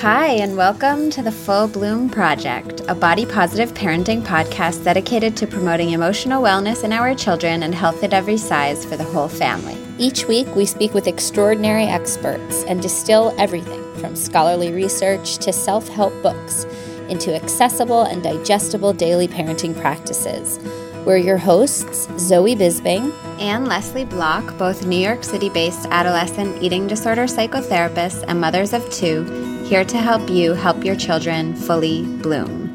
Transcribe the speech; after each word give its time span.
Hi, 0.00 0.26
and 0.26 0.58
welcome 0.58 1.08
to 1.08 1.22
the 1.22 1.32
Full 1.32 1.68
Bloom 1.68 2.10
Project, 2.10 2.82
a 2.86 2.94
body 2.94 3.24
positive 3.24 3.72
parenting 3.72 4.22
podcast 4.22 4.84
dedicated 4.84 5.38
to 5.38 5.46
promoting 5.46 5.92
emotional 5.92 6.42
wellness 6.42 6.84
in 6.84 6.92
our 6.92 7.14
children 7.14 7.62
and 7.62 7.74
health 7.74 8.04
at 8.04 8.12
every 8.12 8.36
size 8.36 8.84
for 8.84 8.98
the 8.98 9.04
whole 9.04 9.26
family. 9.26 9.74
Each 9.96 10.26
week, 10.26 10.54
we 10.54 10.66
speak 10.66 10.92
with 10.92 11.06
extraordinary 11.06 11.84
experts 11.84 12.62
and 12.64 12.82
distill 12.82 13.34
everything 13.38 13.82
from 13.94 14.14
scholarly 14.14 14.70
research 14.70 15.38
to 15.38 15.50
self 15.50 15.88
help 15.88 16.12
books 16.22 16.64
into 17.08 17.34
accessible 17.34 18.02
and 18.02 18.22
digestible 18.22 18.92
daily 18.92 19.26
parenting 19.26 19.74
practices. 19.80 20.58
We're 21.06 21.16
your 21.16 21.38
hosts, 21.38 22.06
Zoe 22.18 22.54
Bisbing 22.54 23.14
and 23.40 23.66
Leslie 23.66 24.04
Bloch, 24.04 24.58
both 24.58 24.84
New 24.84 24.98
York 24.98 25.24
City 25.24 25.48
based 25.48 25.86
adolescent 25.90 26.62
eating 26.62 26.86
disorder 26.86 27.24
psychotherapists 27.24 28.24
and 28.28 28.38
mothers 28.40 28.74
of 28.74 28.90
two, 28.90 29.55
here 29.68 29.84
to 29.84 29.98
help 29.98 30.30
you 30.30 30.54
help 30.54 30.84
your 30.84 30.94
children 30.94 31.52
fully 31.52 32.04
bloom. 32.22 32.70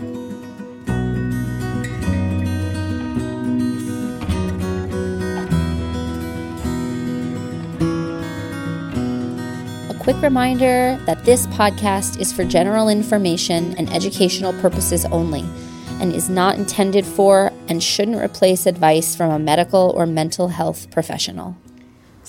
A 9.90 9.96
quick 10.02 10.22
reminder 10.22 11.00
that 11.06 11.24
this 11.24 11.48
podcast 11.48 12.20
is 12.20 12.34
for 12.34 12.44
general 12.44 12.90
information 12.90 13.74
and 13.78 13.90
educational 13.94 14.52
purposes 14.60 15.06
only 15.06 15.46
and 16.02 16.14
is 16.14 16.30
not 16.30 16.58
intended 16.58 17.06
for 17.06 17.54
and 17.70 17.82
shouldn't 17.82 18.22
replace 18.22 18.66
advice 18.66 19.16
from 19.16 19.32
a 19.32 19.40
medical 19.40 19.94
or 19.96 20.06
mental 20.06 20.50
health 20.50 20.92
professional. 20.92 21.56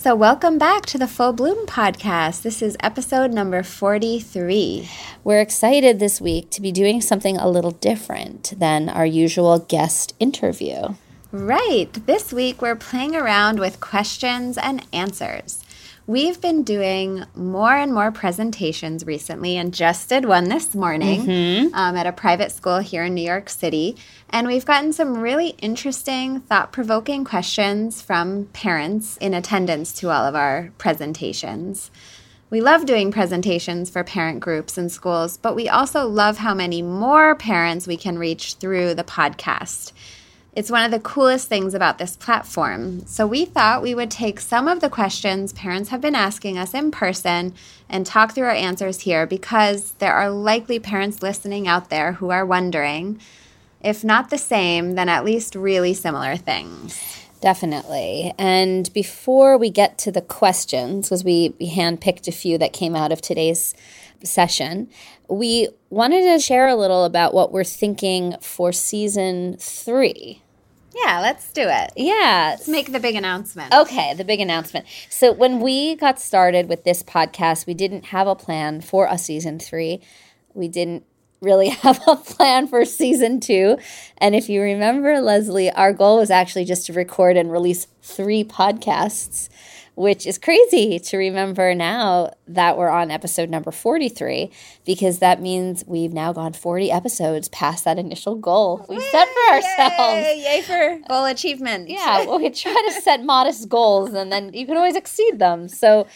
So, 0.02 0.16
welcome 0.16 0.58
back 0.58 0.84
to 0.86 0.98
the 0.98 1.06
Full 1.06 1.32
Bloom 1.32 1.64
podcast. 1.64 2.42
This 2.42 2.60
is 2.60 2.76
episode 2.80 3.32
number 3.32 3.62
43. 3.62 4.90
We're 5.22 5.40
excited 5.40 6.00
this 6.00 6.20
week 6.20 6.50
to 6.50 6.60
be 6.60 6.72
doing 6.72 7.00
something 7.00 7.36
a 7.36 7.48
little 7.48 7.70
different 7.70 8.52
than 8.58 8.88
our 8.88 9.06
usual 9.06 9.60
guest 9.60 10.12
interview. 10.18 10.96
Right. 11.30 11.88
This 12.06 12.32
week, 12.32 12.60
we're 12.60 12.74
playing 12.74 13.14
around 13.14 13.60
with 13.60 13.78
questions 13.78 14.58
and 14.58 14.84
answers. 14.92 15.62
We've 16.06 16.40
been 16.40 16.64
doing 16.64 17.24
more 17.36 17.72
and 17.72 17.94
more 17.94 18.10
presentations 18.10 19.06
recently 19.06 19.56
and 19.56 19.72
just 19.72 20.08
did 20.08 20.24
one 20.24 20.48
this 20.48 20.74
morning 20.74 21.26
mm-hmm. 21.26 21.74
um, 21.74 21.94
at 21.94 22.08
a 22.08 22.12
private 22.12 22.50
school 22.50 22.78
here 22.78 23.04
in 23.04 23.14
New 23.14 23.24
York 23.24 23.48
City. 23.48 23.96
And 24.28 24.48
we've 24.48 24.64
gotten 24.64 24.92
some 24.92 25.18
really 25.18 25.50
interesting, 25.58 26.40
thought 26.40 26.72
provoking 26.72 27.24
questions 27.24 28.02
from 28.02 28.46
parents 28.46 29.16
in 29.18 29.32
attendance 29.32 29.92
to 30.00 30.10
all 30.10 30.24
of 30.24 30.34
our 30.34 30.72
presentations. 30.76 31.92
We 32.50 32.60
love 32.60 32.84
doing 32.84 33.12
presentations 33.12 33.88
for 33.88 34.02
parent 34.02 34.40
groups 34.40 34.76
and 34.76 34.90
schools, 34.90 35.36
but 35.36 35.54
we 35.54 35.68
also 35.68 36.08
love 36.08 36.38
how 36.38 36.52
many 36.52 36.82
more 36.82 37.36
parents 37.36 37.86
we 37.86 37.96
can 37.96 38.18
reach 38.18 38.54
through 38.54 38.94
the 38.94 39.04
podcast. 39.04 39.92
It's 40.54 40.70
one 40.70 40.84
of 40.84 40.90
the 40.90 41.00
coolest 41.00 41.48
things 41.48 41.72
about 41.72 41.96
this 41.96 42.14
platform. 42.14 43.06
So, 43.06 43.26
we 43.26 43.46
thought 43.46 43.82
we 43.82 43.94
would 43.94 44.10
take 44.10 44.38
some 44.38 44.68
of 44.68 44.80
the 44.80 44.90
questions 44.90 45.54
parents 45.54 45.88
have 45.88 46.02
been 46.02 46.14
asking 46.14 46.58
us 46.58 46.74
in 46.74 46.90
person 46.90 47.54
and 47.88 48.04
talk 48.04 48.34
through 48.34 48.44
our 48.44 48.50
answers 48.50 49.00
here 49.00 49.26
because 49.26 49.92
there 49.92 50.12
are 50.12 50.28
likely 50.28 50.78
parents 50.78 51.22
listening 51.22 51.66
out 51.66 51.88
there 51.88 52.12
who 52.14 52.30
are 52.30 52.44
wondering, 52.44 53.18
if 53.80 54.04
not 54.04 54.28
the 54.28 54.36
same, 54.36 54.94
then 54.94 55.08
at 55.08 55.24
least 55.24 55.54
really 55.54 55.94
similar 55.94 56.36
things. 56.36 57.22
Definitely. 57.40 58.32
And 58.38 58.92
before 58.92 59.56
we 59.56 59.70
get 59.70 59.98
to 59.98 60.12
the 60.12 60.20
questions, 60.20 61.08
because 61.08 61.24
we, 61.24 61.50
handpicked 61.60 62.28
a 62.28 62.32
few 62.32 62.56
that 62.58 62.72
came 62.72 62.94
out 62.94 63.10
of 63.10 63.20
today's 63.20 63.74
session, 64.26 64.88
we 65.28 65.68
wanted 65.90 66.22
to 66.22 66.38
share 66.38 66.68
a 66.68 66.76
little 66.76 67.04
about 67.04 67.34
what 67.34 67.52
we're 67.52 67.64
thinking 67.64 68.34
for 68.40 68.72
season 68.72 69.56
three. 69.58 70.42
Yeah, 70.94 71.20
let's 71.20 71.52
do 71.52 71.62
it. 71.62 71.92
Yeah. 71.96 72.54
Let's 72.56 72.68
make 72.68 72.92
the 72.92 73.00
big 73.00 73.14
announcement. 73.14 73.72
Okay, 73.74 74.12
the 74.14 74.24
big 74.24 74.40
announcement. 74.40 74.86
So, 75.08 75.32
when 75.32 75.60
we 75.60 75.96
got 75.96 76.20
started 76.20 76.68
with 76.68 76.84
this 76.84 77.02
podcast, 77.02 77.66
we 77.66 77.74
didn't 77.74 78.06
have 78.06 78.26
a 78.26 78.34
plan 78.34 78.82
for 78.82 79.06
a 79.06 79.16
season 79.16 79.58
three. 79.58 80.02
We 80.52 80.68
didn't 80.68 81.04
really 81.40 81.68
have 81.82 82.00
a 82.06 82.16
plan 82.16 82.66
for 82.68 82.84
season 82.84 83.40
two. 83.40 83.76
And 84.18 84.34
if 84.34 84.48
you 84.48 84.62
remember, 84.62 85.20
Leslie, 85.20 85.70
our 85.70 85.92
goal 85.92 86.18
was 86.18 86.30
actually 86.30 86.64
just 86.64 86.86
to 86.86 86.92
record 86.92 87.36
and 87.36 87.50
release 87.50 87.86
three 88.02 88.44
podcasts 88.44 89.48
which 89.94 90.26
is 90.26 90.38
crazy 90.38 90.98
to 90.98 91.16
remember 91.16 91.74
now 91.74 92.32
that 92.46 92.78
we're 92.78 92.88
on 92.88 93.10
episode 93.10 93.50
number 93.50 93.70
43 93.70 94.50
because 94.86 95.18
that 95.18 95.40
means 95.40 95.84
we've 95.86 96.12
now 96.12 96.32
gone 96.32 96.52
40 96.52 96.90
episodes 96.90 97.48
past 97.50 97.84
that 97.84 97.98
initial 97.98 98.34
goal 98.34 98.86
we 98.88 99.00
set 99.00 99.28
for 99.28 99.54
ourselves. 99.54 100.26
Yay, 100.26 100.42
yay 100.42 100.62
for 100.62 101.08
goal 101.08 101.26
achievement. 101.26 101.88
Yeah, 101.88 102.24
well, 102.24 102.38
we 102.38 102.50
try 102.50 102.72
to 102.88 103.00
set 103.02 103.22
modest 103.24 103.68
goals 103.68 104.14
and 104.14 104.32
then 104.32 104.52
you 104.54 104.66
can 104.66 104.76
always 104.76 104.96
exceed 104.96 105.38
them. 105.38 105.68
So, 105.68 106.06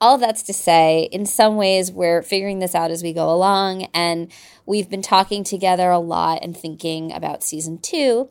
all 0.00 0.18
that's 0.18 0.42
to 0.42 0.52
say, 0.52 1.08
in 1.10 1.24
some 1.24 1.56
ways, 1.56 1.90
we're 1.90 2.22
figuring 2.22 2.58
this 2.58 2.74
out 2.74 2.90
as 2.90 3.02
we 3.02 3.14
go 3.14 3.32
along, 3.32 3.84
and 3.94 4.30
we've 4.66 4.90
been 4.90 5.00
talking 5.00 5.42
together 5.42 5.90
a 5.90 5.98
lot 5.98 6.40
and 6.42 6.54
thinking 6.54 7.12
about 7.12 7.42
season 7.42 7.78
two. 7.78 8.28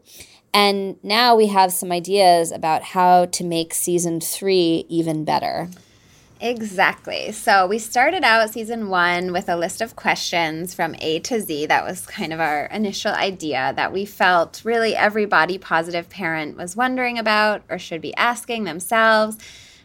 And 0.55 0.95
now 1.03 1.35
we 1.35 1.47
have 1.47 1.73
some 1.73 1.91
ideas 1.91 2.53
about 2.53 2.81
how 2.81 3.25
to 3.25 3.43
make 3.43 3.73
season 3.73 4.21
three 4.21 4.85
even 4.87 5.25
better. 5.25 5.67
Exactly. 6.39 7.33
So 7.33 7.67
we 7.67 7.77
started 7.77 8.23
out 8.23 8.49
season 8.51 8.87
one 8.87 9.33
with 9.33 9.49
a 9.49 9.57
list 9.57 9.81
of 9.81 9.97
questions 9.97 10.73
from 10.73 10.95
A 10.99 11.19
to 11.19 11.41
Z. 11.41 11.65
That 11.65 11.83
was 11.83 12.05
kind 12.05 12.31
of 12.31 12.39
our 12.39 12.67
initial 12.67 13.11
idea 13.11 13.73
that 13.75 13.91
we 13.91 14.05
felt 14.05 14.61
really 14.63 14.95
every 14.95 15.25
body 15.25 15.57
positive 15.57 16.09
parent 16.09 16.55
was 16.55 16.73
wondering 16.73 17.19
about 17.19 17.63
or 17.69 17.77
should 17.77 17.99
be 17.99 18.15
asking 18.15 18.63
themselves. 18.63 19.37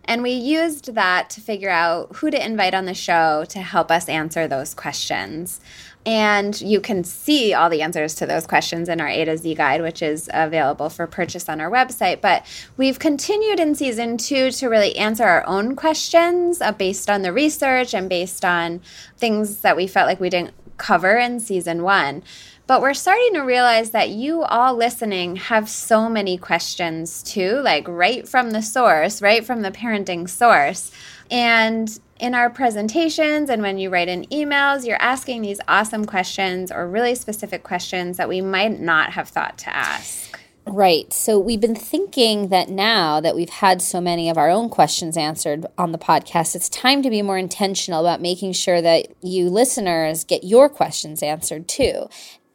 And 0.04 0.22
we 0.22 0.30
used 0.30 0.94
that 0.94 1.30
to 1.30 1.40
figure 1.40 1.70
out 1.70 2.16
who 2.16 2.30
to 2.30 2.44
invite 2.44 2.74
on 2.74 2.84
the 2.84 2.94
show 2.94 3.44
to 3.48 3.60
help 3.60 3.90
us 3.90 4.08
answer 4.08 4.46
those 4.46 4.72
questions. 4.72 5.60
And 6.06 6.58
you 6.60 6.80
can 6.80 7.04
see 7.04 7.52
all 7.52 7.68
the 7.68 7.82
answers 7.82 8.14
to 8.16 8.26
those 8.26 8.46
questions 8.46 8.88
in 8.88 9.00
our 9.00 9.08
A 9.08 9.24
to 9.26 9.36
Z 9.36 9.54
guide, 9.54 9.82
which 9.82 10.00
is 10.00 10.30
available 10.32 10.88
for 10.88 11.06
purchase 11.06 11.48
on 11.48 11.60
our 11.60 11.70
website. 11.70 12.22
But 12.22 12.46
we've 12.78 12.98
continued 12.98 13.60
in 13.60 13.74
season 13.74 14.16
two 14.16 14.50
to 14.52 14.68
really 14.68 14.96
answer 14.96 15.24
our 15.24 15.46
own 15.46 15.76
questions 15.76 16.62
uh, 16.62 16.72
based 16.72 17.10
on 17.10 17.20
the 17.20 17.32
research 17.32 17.92
and 17.92 18.08
based 18.08 18.44
on 18.44 18.80
things 19.18 19.58
that 19.58 19.76
we 19.76 19.86
felt 19.86 20.06
like 20.06 20.20
we 20.20 20.30
didn't 20.30 20.54
cover 20.78 21.18
in 21.18 21.38
season 21.38 21.82
one. 21.82 22.22
But 22.66 22.80
we're 22.80 22.94
starting 22.94 23.34
to 23.34 23.40
realize 23.40 23.90
that 23.90 24.10
you 24.10 24.42
all 24.42 24.74
listening 24.74 25.36
have 25.36 25.68
so 25.68 26.08
many 26.08 26.38
questions 26.38 27.22
too, 27.22 27.60
like 27.62 27.86
right 27.88 28.26
from 28.26 28.52
the 28.52 28.62
source, 28.62 29.20
right 29.20 29.44
from 29.44 29.62
the 29.62 29.72
parenting 29.72 30.28
source. 30.28 30.92
And 31.30 31.98
in 32.20 32.34
our 32.34 32.50
presentations 32.50 33.50
and 33.50 33.62
when 33.62 33.78
you 33.78 33.90
write 33.90 34.08
in 34.08 34.24
emails, 34.26 34.86
you're 34.86 35.00
asking 35.00 35.42
these 35.42 35.60
awesome 35.66 36.04
questions 36.04 36.70
or 36.70 36.88
really 36.88 37.14
specific 37.14 37.62
questions 37.62 38.16
that 38.16 38.28
we 38.28 38.40
might 38.40 38.80
not 38.80 39.12
have 39.12 39.28
thought 39.28 39.58
to 39.58 39.74
ask. 39.74 40.38
Right. 40.66 41.12
So 41.12 41.38
we've 41.38 41.60
been 41.60 41.74
thinking 41.74 42.48
that 42.48 42.68
now 42.68 43.20
that 43.20 43.34
we've 43.34 43.48
had 43.48 43.82
so 43.82 44.00
many 44.00 44.28
of 44.28 44.36
our 44.36 44.50
own 44.50 44.68
questions 44.68 45.16
answered 45.16 45.66
on 45.78 45.92
the 45.92 45.98
podcast, 45.98 46.54
it's 46.54 46.68
time 46.68 47.02
to 47.02 47.10
be 47.10 47.22
more 47.22 47.38
intentional 47.38 48.00
about 48.00 48.20
making 48.20 48.52
sure 48.52 48.80
that 48.82 49.08
you 49.22 49.48
listeners 49.48 50.22
get 50.22 50.44
your 50.44 50.68
questions 50.68 51.22
answered 51.22 51.66
too 51.66 52.08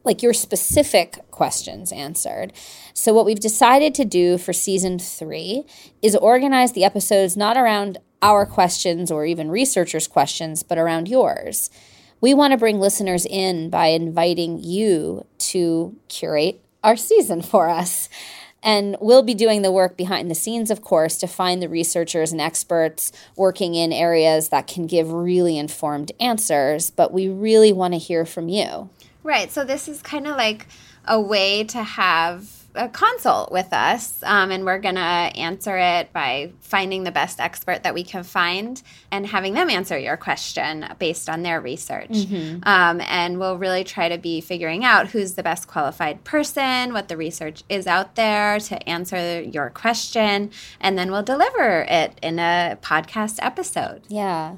like 0.05 0.21
your 0.21 0.33
specific 0.33 1.19
questions 1.31 1.91
answered. 1.91 2.53
So, 2.93 3.13
what 3.13 3.25
we've 3.25 3.39
decided 3.39 3.93
to 3.95 4.05
do 4.05 4.37
for 4.37 4.53
season 4.53 4.99
three 4.99 5.65
is 6.01 6.15
organize 6.15 6.71
the 6.73 6.85
episodes 6.85 7.35
not 7.35 7.57
around 7.57 7.97
our 8.25 8.45
questions 8.45 9.11
or 9.11 9.23
even 9.25 9.51
researchers' 9.51 10.07
questions, 10.07 10.63
but 10.63 10.79
around 10.79 11.07
yours. 11.07 11.69
We 12.21 12.33
want 12.33 12.53
to 12.53 12.57
bring 12.57 12.79
listeners 12.79 13.25
in 13.25 13.69
by 13.69 13.87
inviting 13.87 14.57
you 14.63 15.25
to 15.51 15.95
curate 16.07 16.59
our 16.83 16.95
season 16.95 17.43
for 17.43 17.69
us. 17.69 18.09
And 18.63 18.97
we'll 18.99 19.21
be 19.21 19.35
doing 19.35 19.61
the 19.61 19.71
work 19.71 19.95
behind 19.95 20.31
the 20.31 20.35
scenes, 20.35 20.71
of 20.71 20.81
course, 20.81 21.17
to 21.19 21.27
find 21.27 21.61
the 21.61 21.69
researchers 21.69 22.31
and 22.31 22.41
experts 22.41 23.11
working 23.35 23.75
in 23.75 23.93
areas 23.93 24.49
that 24.49 24.65
can 24.65 24.87
give 24.87 25.13
really 25.13 25.59
informed 25.59 26.11
answers. 26.19 26.89
But 26.89 27.13
we 27.13 27.27
really 27.29 27.71
want 27.71 27.93
to 27.93 27.99
hear 27.99 28.25
from 28.25 28.49
you. 28.49 28.89
Right. 29.21 29.51
So, 29.51 29.63
this 29.63 29.87
is 29.87 30.01
kind 30.01 30.25
of 30.25 30.35
like 30.35 30.65
a 31.07 31.21
way 31.21 31.63
to 31.65 31.83
have 31.83 32.64
a 32.75 32.89
consult 32.89 33.51
with 33.51 33.71
us, 33.73 34.21
um, 34.23 34.51
and 34.51 34.65
we're 34.65 34.79
going 34.79 34.95
to 34.95 35.01
answer 35.01 35.77
it 35.77 36.11
by 36.13 36.51
finding 36.59 37.03
the 37.03 37.11
best 37.11 37.39
expert 37.39 37.83
that 37.83 37.93
we 37.93 38.03
can 38.03 38.23
find 38.23 38.81
and 39.11 39.25
having 39.25 39.53
them 39.53 39.69
answer 39.69 39.97
your 39.97 40.17
question 40.17 40.85
based 40.99 41.29
on 41.29 41.43
their 41.43 41.61
research. 41.61 42.09
Mm-hmm. 42.09 42.59
Um, 42.63 43.01
and 43.01 43.39
we'll 43.39 43.57
really 43.57 43.83
try 43.83 44.09
to 44.09 44.17
be 44.17 44.41
figuring 44.41 44.83
out 44.83 45.07
who's 45.07 45.33
the 45.33 45.43
best 45.43 45.67
qualified 45.67 46.23
person, 46.23 46.93
what 46.93 47.07
the 47.07 47.17
research 47.17 47.63
is 47.69 47.87
out 47.87 48.15
there 48.15 48.59
to 48.59 48.89
answer 48.89 49.41
your 49.41 49.69
question, 49.69 50.51
and 50.79 50.97
then 50.97 51.11
we'll 51.11 51.23
deliver 51.23 51.85
it 51.89 52.17
in 52.21 52.39
a 52.39 52.77
podcast 52.81 53.39
episode. 53.41 54.03
Yeah. 54.07 54.55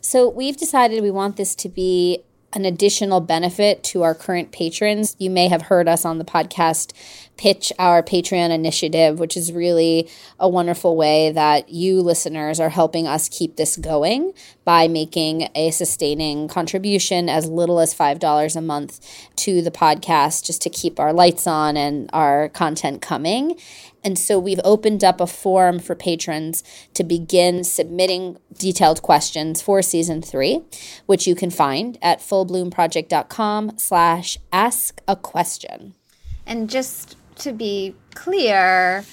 So 0.00 0.28
we've 0.28 0.56
decided 0.56 1.02
we 1.02 1.10
want 1.10 1.36
this 1.36 1.54
to 1.56 1.68
be 1.68 2.22
an 2.54 2.64
additional 2.64 3.20
benefit 3.20 3.82
to 3.84 4.02
our 4.02 4.14
current 4.14 4.52
patrons. 4.52 5.14
You 5.18 5.30
may 5.30 5.48
have 5.48 5.62
heard 5.62 5.86
us 5.86 6.04
on 6.04 6.18
the 6.18 6.24
podcast 6.24 6.92
pitch 7.36 7.72
our 7.78 8.02
Patreon 8.02 8.50
initiative, 8.50 9.18
which 9.18 9.36
is 9.36 9.52
really 9.52 10.08
a 10.40 10.48
wonderful 10.48 10.96
way 10.96 11.30
that 11.30 11.68
you 11.68 12.00
listeners 12.00 12.58
are 12.58 12.70
helping 12.70 13.06
us 13.06 13.28
keep 13.28 13.56
this 13.56 13.76
going 13.76 14.32
by 14.64 14.88
making 14.88 15.48
a 15.54 15.70
sustaining 15.70 16.48
contribution 16.48 17.28
as 17.28 17.48
little 17.48 17.80
as 17.80 17.94
$5 17.94 18.56
a 18.56 18.60
month 18.60 19.28
to 19.36 19.62
the 19.62 19.70
podcast 19.70 20.44
just 20.44 20.60
to 20.62 20.70
keep 20.70 20.98
our 20.98 21.12
lights 21.12 21.46
on 21.46 21.76
and 21.76 22.10
our 22.12 22.48
content 22.48 23.00
coming. 23.00 23.56
And 24.04 24.18
so 24.18 24.38
we've 24.38 24.60
opened 24.64 25.02
up 25.02 25.20
a 25.20 25.26
forum 25.26 25.78
for 25.78 25.94
patrons 25.94 26.62
to 26.94 27.04
begin 27.04 27.64
submitting 27.64 28.38
detailed 28.56 29.02
questions 29.02 29.60
for 29.60 29.82
season 29.82 30.22
three, 30.22 30.62
which 31.06 31.26
you 31.26 31.34
can 31.34 31.50
find 31.50 31.98
at 32.00 32.20
fullbloomproject.com 32.20 33.78
slash 33.78 34.38
ask 34.52 35.00
a 35.08 35.16
question. 35.16 35.94
And 36.46 36.70
just 36.70 37.16
to 37.36 37.52
be 37.52 37.94
clear, 38.14 39.04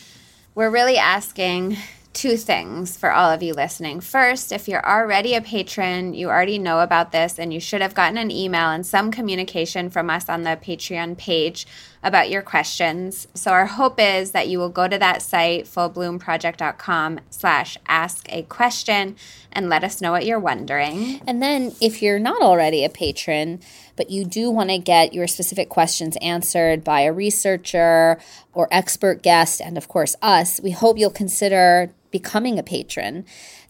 we're 0.54 0.70
really 0.70 0.98
asking 0.98 1.78
two 2.16 2.38
things 2.38 2.96
for 2.96 3.12
all 3.12 3.30
of 3.30 3.44
you 3.44 3.54
listening. 3.54 4.00
First, 4.00 4.54
if 4.54 4.70
you're 4.70 4.88
already 4.88 5.36
a 5.36 5.42
patron, 5.42 6.14
you 6.14 6.30
already 6.30 6.58
know 6.58 6.80
about 6.80 7.12
this 7.12 7.38
and 7.38 7.54
you 7.54 7.60
should 7.60 7.82
have 7.82 7.94
gotten 7.94 8.18
an 8.18 8.32
email 8.32 8.70
and 8.70 8.86
some 8.86 9.12
communication 9.12 9.90
from 9.90 10.10
us 10.10 10.30
on 10.30 10.44
the 10.44 10.52
Patreon 10.52 11.18
page 11.18 11.68
about 12.06 12.30
your 12.30 12.44
questions. 12.44 13.28
So 13.34 13.52
our 13.52 13.66
hope 13.66 14.00
is 14.00 14.31
that 14.31 14.48
you 14.48 14.60
will 14.60 14.69
go 14.69 14.88
to 14.88 14.98
that 15.00 15.24
site, 15.24 15.66
fullbloomproject.com 15.66 17.19
slash 17.31 17.78
ask 17.88 18.31
a 18.31 18.44
question 18.44 19.16
and 19.52 19.69
let 19.69 19.84
us 19.84 20.02
know 20.02 20.12
what 20.12 20.24
you're 20.24 20.40
wondering. 20.40 21.19
And 21.25 21.42
then 21.42 21.74
if 21.81 22.04
you're 22.04 22.19
not 22.19 22.44
already 22.44 22.86
a 22.86 22.90
patron, 22.90 23.60
but 23.96 24.12
you 24.12 24.24
do 24.24 24.52
want 24.52 24.69
to 24.69 24.78
get 24.78 25.16
your 25.16 25.25
specific 25.25 25.68
questions 25.69 26.16
answered 26.22 26.84
by 26.84 27.02
a 27.02 27.12
researcher 27.12 28.19
or 28.54 28.68
expert 28.69 29.24
guest, 29.24 29.60
and 29.60 29.75
of 29.75 29.88
course 29.88 30.16
us, 30.22 30.62
we 30.62 30.72
hope 30.72 31.00
you'll 31.00 31.10
consider 31.10 31.92
becoming 32.12 32.60
a 32.60 32.63
patron. 32.63 33.25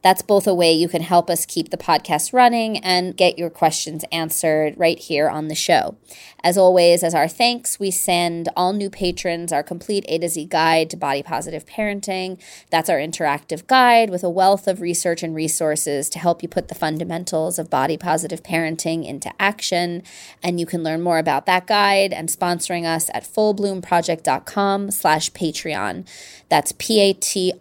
That's 0.06 0.22
both 0.22 0.46
a 0.46 0.54
way 0.54 0.72
you 0.72 0.88
can 0.88 1.02
help 1.02 1.32
us 1.32 1.48
keep 1.48 1.72
the 1.72 1.78
podcast 1.78 2.32
running 2.32 2.78
and 2.78 3.18
get 3.18 3.40
your 3.40 3.50
questions 3.50 4.06
answered 4.12 4.76
right 4.78 5.00
here 5.00 5.28
on 5.28 5.48
the 5.48 5.56
show. 5.56 5.98
As 6.44 6.60
always, 6.60 7.02
as 7.02 7.16
our 7.16 7.28
thanks, 7.28 7.80
we 7.80 7.90
send 7.90 8.48
all 8.56 8.72
new 8.72 8.92
patrons 8.92 9.52
our 9.52 9.64
complete 9.64 10.06
A 10.08 10.20
to 10.20 10.30
Z 10.30 10.46
guide 10.46 10.92
to 10.92 10.96
body 10.96 11.24
positive 11.24 11.66
parenting. 11.66 12.40
That's 12.70 12.88
our 12.88 13.00
interactive 13.00 13.66
guide 13.66 14.12
with 14.12 14.24
a 14.24 14.30
wealth 14.30 14.68
of 14.68 14.80
research 14.80 15.24
and 15.24 15.34
resources 15.34 16.08
to 16.10 16.20
help 16.20 16.44
you 16.44 16.50
put 16.50 16.68
the 16.68 16.76
fundamentals 16.76 17.58
of 17.58 17.72
body 17.72 17.98
positive 17.98 18.44
parenting 18.44 19.08
into 19.08 19.34
action. 19.42 20.04
And 20.44 20.60
you 20.60 20.68
can 20.68 20.84
learn 20.84 21.02
more 21.02 21.18
about 21.18 21.48
that 21.48 21.66
guide 21.66 22.14
and 22.14 22.30
sponsoring 22.30 22.86
us 22.86 23.10
at 23.12 23.24
fullbloomproject.com 23.24 24.92
slash 24.92 25.32
Patreon. 25.32 26.08
That's 26.48 26.74
P-A-T-R-E-O-N. 26.74 27.56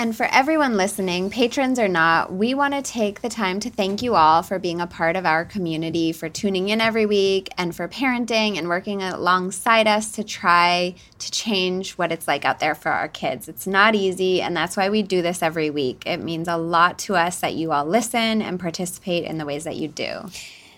And 0.00 0.16
for 0.16 0.28
everyone 0.30 0.76
listening, 0.76 1.28
patrons 1.28 1.76
or 1.76 1.88
not, 1.88 2.32
we 2.32 2.54
want 2.54 2.72
to 2.72 2.82
take 2.82 3.20
the 3.20 3.28
time 3.28 3.58
to 3.58 3.68
thank 3.68 4.00
you 4.00 4.14
all 4.14 4.44
for 4.44 4.60
being 4.60 4.80
a 4.80 4.86
part 4.86 5.16
of 5.16 5.26
our 5.26 5.44
community, 5.44 6.12
for 6.12 6.28
tuning 6.28 6.68
in 6.68 6.80
every 6.80 7.04
week, 7.04 7.48
and 7.58 7.74
for 7.74 7.88
parenting 7.88 8.56
and 8.56 8.68
working 8.68 9.02
alongside 9.02 9.88
us 9.88 10.12
to 10.12 10.22
try 10.22 10.94
to 11.18 11.30
change 11.32 11.94
what 11.94 12.12
it's 12.12 12.28
like 12.28 12.44
out 12.44 12.60
there 12.60 12.76
for 12.76 12.92
our 12.92 13.08
kids. 13.08 13.48
It's 13.48 13.66
not 13.66 13.96
easy, 13.96 14.40
and 14.40 14.56
that's 14.56 14.76
why 14.76 14.88
we 14.88 15.02
do 15.02 15.20
this 15.20 15.42
every 15.42 15.68
week. 15.68 16.04
It 16.06 16.18
means 16.18 16.46
a 16.46 16.56
lot 16.56 17.00
to 17.00 17.16
us 17.16 17.40
that 17.40 17.54
you 17.54 17.72
all 17.72 17.84
listen 17.84 18.40
and 18.40 18.60
participate 18.60 19.24
in 19.24 19.38
the 19.38 19.44
ways 19.44 19.64
that 19.64 19.74
you 19.74 19.88
do. 19.88 20.30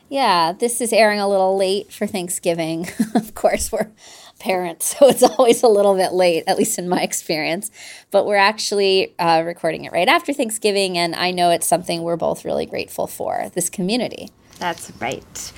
Yeah, 0.08 0.52
this 0.52 0.80
is 0.80 0.94
airing 0.94 1.20
a 1.20 1.28
little 1.28 1.58
late 1.58 1.92
for 1.92 2.06
Thanksgiving. 2.06 2.88
of 3.14 3.34
course, 3.34 3.70
we're 3.70 3.90
parents, 4.40 4.96
so 4.98 5.08
it's 5.08 5.22
always 5.22 5.62
a 5.62 5.68
little 5.68 5.94
bit 5.94 6.12
late, 6.12 6.44
at 6.46 6.58
least 6.58 6.78
in 6.78 6.88
my 6.88 7.02
experience. 7.02 7.70
But 8.10 8.26
we're 8.26 8.36
actually 8.36 9.14
uh, 9.18 9.42
recording 9.46 9.84
it 9.84 9.92
right 9.92 10.08
after 10.08 10.32
Thanksgiving, 10.32 10.98
and 10.98 11.14
I 11.14 11.30
know 11.30 11.50
it's 11.50 11.66
something 11.66 12.02
we're 12.02 12.16
both 12.16 12.44
really 12.44 12.66
grateful 12.66 13.06
for 13.06 13.50
this 13.54 13.70
community. 13.70 14.30
That's 14.58 14.90
right. 15.00 15.52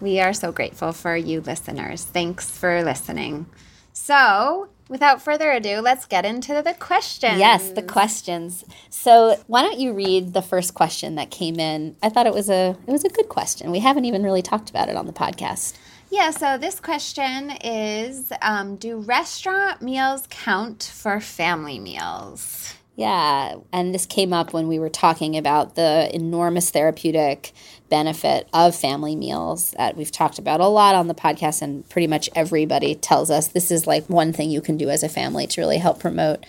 We 0.00 0.18
are 0.18 0.32
so 0.32 0.50
grateful 0.50 0.92
for 0.92 1.16
you 1.16 1.40
listeners. 1.40 2.04
Thanks 2.04 2.50
for 2.50 2.82
listening. 2.82 3.46
So, 3.92 4.68
without 4.88 5.22
further 5.22 5.52
ado, 5.52 5.80
let's 5.80 6.06
get 6.06 6.24
into 6.24 6.60
the 6.62 6.74
questions. 6.74 7.38
Yes, 7.38 7.70
the 7.70 7.82
questions. 7.82 8.64
So, 8.90 9.40
why 9.46 9.62
don't 9.62 9.78
you 9.78 9.92
read 9.92 10.32
the 10.32 10.42
first 10.42 10.74
question 10.74 11.14
that 11.16 11.30
came 11.30 11.60
in? 11.60 11.96
I 12.02 12.08
thought 12.08 12.26
it 12.26 12.34
was 12.34 12.50
a 12.50 12.76
it 12.86 12.90
was 12.90 13.04
a 13.04 13.10
good 13.10 13.28
question. 13.28 13.70
We 13.70 13.78
haven't 13.78 14.04
even 14.04 14.22
really 14.22 14.42
talked 14.42 14.70
about 14.70 14.88
it 14.88 14.96
on 14.96 15.06
the 15.06 15.12
podcast. 15.12 15.74
Yeah, 16.12 16.30
so 16.30 16.58
this 16.58 16.78
question 16.78 17.52
is 17.64 18.30
um, 18.42 18.76
Do 18.76 18.98
restaurant 18.98 19.80
meals 19.80 20.26
count 20.28 20.92
for 20.94 21.20
family 21.20 21.78
meals? 21.78 22.74
Yeah, 22.96 23.54
and 23.72 23.94
this 23.94 24.04
came 24.04 24.34
up 24.34 24.52
when 24.52 24.68
we 24.68 24.78
were 24.78 24.90
talking 24.90 25.38
about 25.38 25.74
the 25.74 26.14
enormous 26.14 26.68
therapeutic 26.68 27.52
benefit 27.88 28.46
of 28.52 28.76
family 28.76 29.16
meals 29.16 29.70
that 29.78 29.96
we've 29.96 30.12
talked 30.12 30.38
about 30.38 30.60
a 30.60 30.66
lot 30.66 30.94
on 30.94 31.08
the 31.08 31.14
podcast, 31.14 31.62
and 31.62 31.88
pretty 31.88 32.08
much 32.08 32.28
everybody 32.36 32.94
tells 32.94 33.30
us 33.30 33.48
this 33.48 33.70
is 33.70 33.86
like 33.86 34.04
one 34.10 34.34
thing 34.34 34.50
you 34.50 34.60
can 34.60 34.76
do 34.76 34.90
as 34.90 35.02
a 35.02 35.08
family 35.08 35.46
to 35.46 35.62
really 35.62 35.78
help 35.78 35.98
promote 35.98 36.44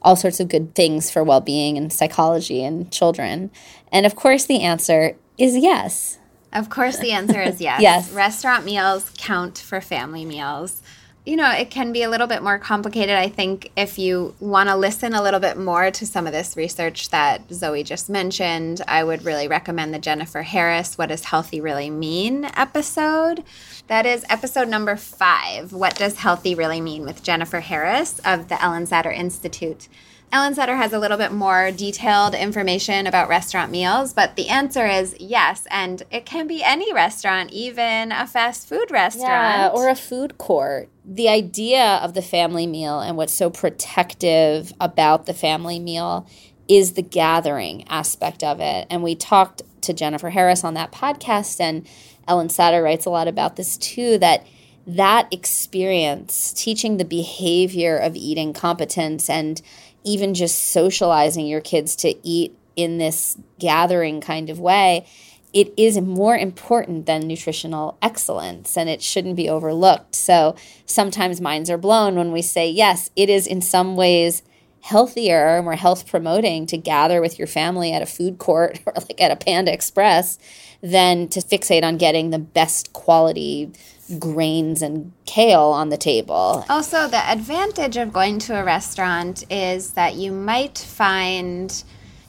all 0.00 0.16
sorts 0.16 0.40
of 0.40 0.48
good 0.48 0.74
things 0.74 1.10
for 1.10 1.22
well 1.22 1.42
being 1.42 1.76
and 1.76 1.92
psychology 1.92 2.64
and 2.64 2.90
children. 2.90 3.50
And 3.92 4.06
of 4.06 4.16
course, 4.16 4.46
the 4.46 4.62
answer 4.62 5.18
is 5.36 5.54
yes. 5.54 6.16
Of 6.52 6.70
course, 6.70 6.98
the 6.98 7.12
answer 7.12 7.40
is 7.40 7.60
yes. 7.60 7.80
yes. 7.80 8.10
Restaurant 8.12 8.64
meals 8.64 9.10
count 9.16 9.58
for 9.58 9.80
family 9.80 10.24
meals. 10.24 10.82
You 11.24 11.36
know, 11.36 11.52
it 11.52 11.70
can 11.70 11.92
be 11.92 12.02
a 12.02 12.10
little 12.10 12.26
bit 12.26 12.42
more 12.42 12.58
complicated. 12.58 13.14
I 13.14 13.28
think 13.28 13.70
if 13.76 13.96
you 13.96 14.34
want 14.40 14.68
to 14.68 14.74
listen 14.76 15.14
a 15.14 15.22
little 15.22 15.38
bit 15.38 15.56
more 15.56 15.88
to 15.88 16.04
some 16.04 16.26
of 16.26 16.32
this 16.32 16.56
research 16.56 17.10
that 17.10 17.42
Zoe 17.52 17.84
just 17.84 18.10
mentioned, 18.10 18.82
I 18.88 19.04
would 19.04 19.24
really 19.24 19.46
recommend 19.46 19.94
the 19.94 20.00
Jennifer 20.00 20.42
Harris 20.42 20.98
What 20.98 21.10
Does 21.10 21.26
Healthy 21.26 21.60
Really 21.60 21.90
Mean 21.90 22.46
episode. 22.56 23.44
That 23.86 24.04
is 24.04 24.24
episode 24.28 24.68
number 24.68 24.96
five 24.96 25.72
What 25.72 25.94
Does 25.94 26.18
Healthy 26.18 26.56
Really 26.56 26.80
Mean 26.80 27.04
with 27.04 27.22
Jennifer 27.22 27.60
Harris 27.60 28.18
of 28.24 28.48
the 28.48 28.56
Ellyn 28.56 28.88
Satter 28.88 29.16
Institute. 29.16 29.86
Ellyn 30.32 30.54
Satter 30.54 30.76
has 30.76 30.94
a 30.94 30.98
little 30.98 31.18
bit 31.18 31.30
more 31.30 31.70
detailed 31.72 32.34
information 32.34 33.06
about 33.06 33.28
restaurant 33.28 33.70
meals, 33.70 34.14
but 34.14 34.34
the 34.34 34.48
answer 34.48 34.86
is 34.86 35.14
yes. 35.20 35.66
And 35.70 36.02
it 36.10 36.24
can 36.24 36.46
be 36.46 36.62
any 36.62 36.90
restaurant, 36.94 37.52
even 37.52 38.12
a 38.12 38.26
fast 38.26 38.66
food 38.66 38.90
restaurant. 38.90 39.28
Yeah, 39.28 39.70
or 39.74 39.90
a 39.90 39.94
food 39.94 40.38
court. 40.38 40.88
The 41.04 41.28
idea 41.28 42.00
of 42.02 42.14
the 42.14 42.22
family 42.22 42.66
meal 42.66 43.00
and 43.00 43.18
what's 43.18 43.34
so 43.34 43.50
protective 43.50 44.72
about 44.80 45.26
the 45.26 45.34
family 45.34 45.78
meal 45.78 46.26
is 46.66 46.94
the 46.94 47.02
gathering 47.02 47.86
aspect 47.88 48.42
of 48.42 48.58
it. 48.58 48.86
And 48.88 49.02
we 49.02 49.14
talked 49.14 49.60
to 49.82 49.92
Jennifer 49.92 50.30
Harris 50.30 50.64
on 50.64 50.72
that 50.74 50.92
podcast, 50.92 51.60
and 51.60 51.86
Ellyn 52.26 52.48
Satter 52.48 52.82
writes 52.82 53.04
a 53.04 53.10
lot 53.10 53.28
about 53.28 53.56
this 53.56 53.76
too 53.76 54.16
that 54.18 54.46
that 54.86 55.28
experience, 55.32 56.52
teaching 56.54 56.96
the 56.96 57.04
behavior 57.04 57.96
of 57.96 58.16
eating 58.16 58.52
competence 58.52 59.28
and 59.28 59.60
even 60.04 60.34
just 60.34 60.58
socializing 60.58 61.46
your 61.46 61.60
kids 61.60 61.96
to 61.96 62.14
eat 62.26 62.56
in 62.76 62.98
this 62.98 63.36
gathering 63.58 64.20
kind 64.20 64.50
of 64.50 64.58
way, 64.58 65.06
it 65.52 65.72
is 65.76 66.00
more 66.00 66.36
important 66.36 67.04
than 67.06 67.26
nutritional 67.26 67.98
excellence 68.00 68.76
and 68.76 68.88
it 68.88 69.02
shouldn't 69.02 69.36
be 69.36 69.48
overlooked. 69.48 70.14
So 70.14 70.56
sometimes 70.86 71.40
minds 71.40 71.68
are 71.68 71.76
blown 71.76 72.14
when 72.14 72.32
we 72.32 72.40
say, 72.40 72.70
yes, 72.70 73.10
it 73.16 73.28
is 73.28 73.46
in 73.46 73.60
some 73.60 73.96
ways 73.96 74.42
healthier, 74.82 75.56
and 75.56 75.64
more 75.64 75.76
health 75.76 76.08
promoting 76.08 76.66
to 76.66 76.76
gather 76.76 77.20
with 77.20 77.38
your 77.38 77.46
family 77.46 77.92
at 77.92 78.02
a 78.02 78.06
food 78.06 78.38
court 78.38 78.80
or 78.86 78.92
like 78.96 79.20
at 79.20 79.30
a 79.30 79.36
Panda 79.36 79.72
Express 79.72 80.38
than 80.82 81.28
to 81.28 81.40
fixate 81.40 81.84
on 81.84 81.96
getting 81.96 82.30
the 82.30 82.38
best 82.38 82.92
quality 82.92 83.70
grains 84.18 84.82
and 84.82 85.12
kale 85.26 85.60
on 85.60 85.88
the 85.88 85.96
table. 85.96 86.64
Also, 86.68 87.08
the 87.08 87.30
advantage 87.30 87.96
of 87.96 88.12
going 88.12 88.38
to 88.40 88.58
a 88.58 88.64
restaurant 88.64 89.44
is 89.50 89.92
that 89.92 90.14
you 90.14 90.32
might 90.32 90.78
find 90.78 91.82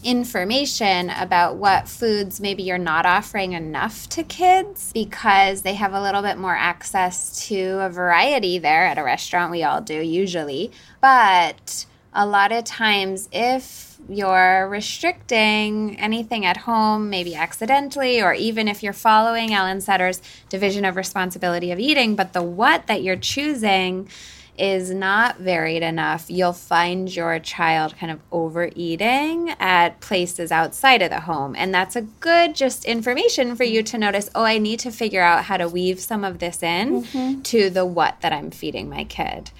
information 0.04 1.10
about 1.12 1.56
what 1.56 1.88
foods 1.88 2.40
maybe 2.42 2.64
you're 2.64 2.78
not 2.78 3.06
offering 3.06 3.54
enough 3.54 4.10
to 4.10 4.24
kids 4.24 4.92
because 4.94 5.62
they 5.62 5.74
have 5.74 5.94
a 5.94 6.02
little 6.02 6.22
bit 6.22 6.38
more 6.38 6.56
access 6.56 7.48
to 7.48 7.80
a 7.80 7.90
variety 7.90 8.60
there 8.60 8.86
at 8.86 8.98
a 8.98 9.04
restaurant. 9.04 9.52
We 9.52 9.64
all 9.64 9.82
do 9.82 9.96
usually. 9.96 10.72
But 11.02 11.86
a 12.14 12.26
lot 12.26 12.52
of 12.52 12.64
times, 12.66 13.30
if 13.32 13.93
you're 14.10 14.68
restricting 14.70 15.98
anything 16.00 16.46
at 16.46 16.58
home, 16.58 17.10
maybe 17.10 17.36
accidentally, 17.36 18.22
or 18.22 18.34
even 18.34 18.68
if 18.68 18.84
you're 18.84 18.94
following 18.94 19.50
Ellyn 19.50 19.82
Satter's 19.82 20.22
division 20.50 20.86
of 20.86 20.96
responsibility 20.96 21.72
of 21.72 21.80
eating, 21.80 22.16
but 22.16 22.34
the 22.34 22.44
what 22.44 22.88
that 22.88 23.04
you're 23.04 23.16
choosing 23.16 24.10
is 24.58 24.92
not 24.92 25.40
varied 25.40 25.82
enough, 25.82 26.30
you'll 26.30 26.54
find 26.54 27.14
your 27.16 27.40
child 27.40 27.98
kind 27.98 28.12
of 28.12 28.20
overeating 28.32 29.50
at 29.60 30.00
places 30.00 30.52
outside 30.52 31.02
of 31.02 31.10
the 31.10 31.22
home. 31.22 31.56
And 31.56 31.74
that's 31.74 31.96
a 31.96 32.02
good 32.02 32.56
just 32.56 32.86
information 32.86 33.56
for 33.56 33.64
you 33.64 33.82
to 33.84 33.98
notice 33.98 34.30
oh, 34.36 34.44
I 34.44 34.60
need 34.60 34.80
to 34.82 34.92
figure 34.92 35.24
out 35.24 35.46
how 35.46 35.58
to 35.58 35.68
weave 35.68 36.00
some 36.00 36.24
of 36.24 36.40
this 36.40 36.62
in 36.62 37.04
mm-hmm. 37.04 37.42
to 37.42 37.70
the 37.70 37.86
what 37.86 38.22
that 38.22 38.32
I'm 38.32 38.52
feeding 38.52 38.90
my 38.90 39.06
kid. 39.06 39.52